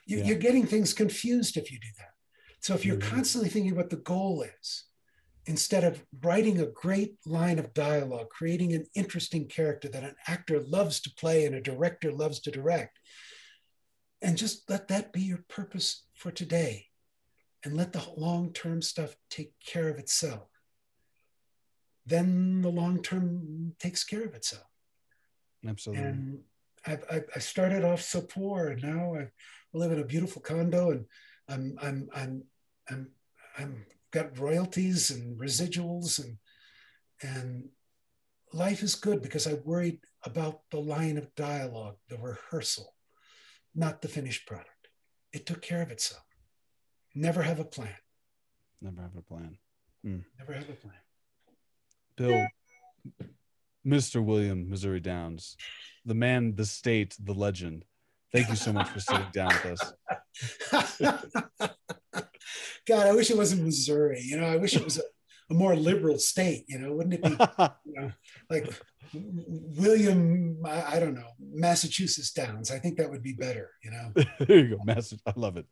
[0.05, 0.25] You, Yeah.
[0.27, 2.13] You're getting things confused if you do that.
[2.61, 3.01] So if you're Mhm.
[3.15, 4.85] constantly thinking what the goal is,
[5.45, 10.59] instead of writing a great line of dialogue, creating an interesting character that an actor
[10.61, 12.99] loves to play and a director loves to direct,
[14.21, 16.87] and just let that be your purpose for today.
[17.65, 20.49] And let the long-term stuff take care of itself.
[22.05, 24.67] Then the long-term takes care of itself.
[25.65, 26.03] Absolutely.
[26.03, 26.39] and
[26.85, 29.29] I've, I started off so poor and now I
[29.73, 31.05] live in a beautiful condo and
[31.47, 32.43] I'm, I'm, I'm,
[32.89, 33.07] I'm,
[33.57, 36.37] I'm got royalties and residuals and,
[37.21, 37.69] and
[38.53, 42.93] life is good because I worried about the line of dialogue, the rehearsal,
[43.73, 44.69] not the finished product.
[45.33, 46.23] It took care of itself.
[47.15, 47.95] Never have a plan.
[48.81, 49.57] Never have a plan.
[50.03, 50.19] Hmm.
[50.37, 50.93] Never have a plan.
[52.15, 52.47] Bill,
[53.85, 54.23] Mr.
[54.23, 55.57] William Missouri Downs,
[56.05, 57.83] the man, the state, the legend.
[58.31, 59.81] Thank you so much for sitting down with
[60.71, 61.69] us.
[62.87, 64.21] God, I wish it wasn't Missouri.
[64.23, 65.03] You know, I wish it was a,
[65.49, 66.65] a more liberal state.
[66.67, 67.29] You know, wouldn't it be
[67.85, 68.11] you know,
[68.49, 68.73] like
[69.13, 70.57] William?
[70.65, 72.71] I, I don't know, Massachusetts Downs.
[72.71, 73.69] I think that would be better.
[73.83, 74.83] You know, there you go.
[74.83, 75.19] Message.
[75.25, 75.65] I love it.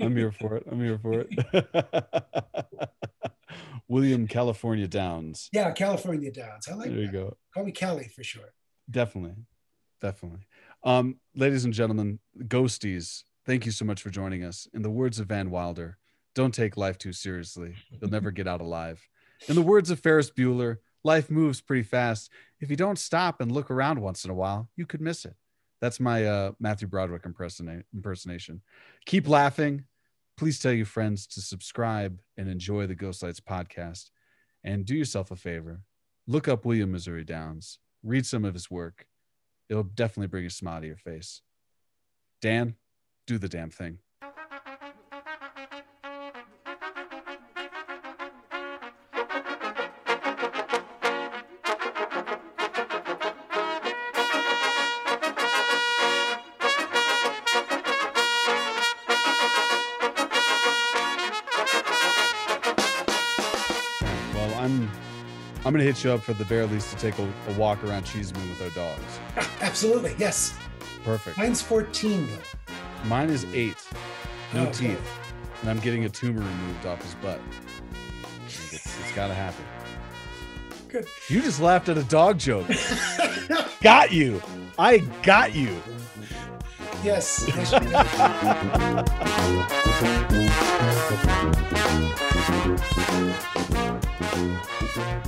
[0.00, 0.64] I'm here for it.
[0.70, 2.90] I'm here for it.
[3.88, 5.48] William California Downs.
[5.52, 6.68] yeah, California Downs.
[6.68, 7.12] I like There you that.
[7.12, 7.36] go.
[7.54, 8.52] Call me Cali for short.
[8.90, 9.34] Definitely.
[10.00, 10.40] Definitely.
[10.82, 14.66] Um, ladies and gentlemen, ghosties, thank you so much for joining us.
[14.74, 15.98] In the words of Van Wilder,
[16.36, 17.74] don't take life too seriously.
[17.90, 19.02] You'll never get out alive.
[19.48, 22.30] In the words of Ferris Bueller, life moves pretty fast.
[22.60, 25.34] If you don't stop and look around once in a while, you could miss it.
[25.80, 28.60] That's my uh, Matthew Broderick impersona- impersonation.
[29.06, 29.86] Keep laughing.
[30.36, 34.10] Please tell your friends to subscribe and enjoy the Ghost Lights podcast.
[34.62, 35.80] And do yourself a favor
[36.26, 39.06] look up William Missouri Downs, read some of his work.
[39.70, 41.40] It'll definitely bring a smile to your face.
[42.42, 42.74] Dan,
[43.26, 43.98] do the damn thing.
[65.96, 68.60] Hit you up for the very least to take a, a walk around Cheesman with
[68.60, 69.18] our dogs.
[69.38, 70.54] Ah, absolutely, yes.
[71.04, 71.38] Perfect.
[71.38, 72.34] Mine's 14 though.
[73.08, 73.76] Mine is eight,
[74.52, 74.88] no Oh, okay.
[74.88, 75.18] teeth,
[75.62, 77.40] and I'm getting a tumor removed off his butt.
[78.46, 79.64] It's, it's gotta happen.
[80.88, 81.06] Good.
[81.30, 82.66] You just laughed at a dog joke.
[83.80, 84.42] got you.
[84.78, 85.80] I got you.
[87.02, 87.42] yes.
[87.48, 87.72] yes
[94.36, 94.58] you
[94.94, 95.26] did.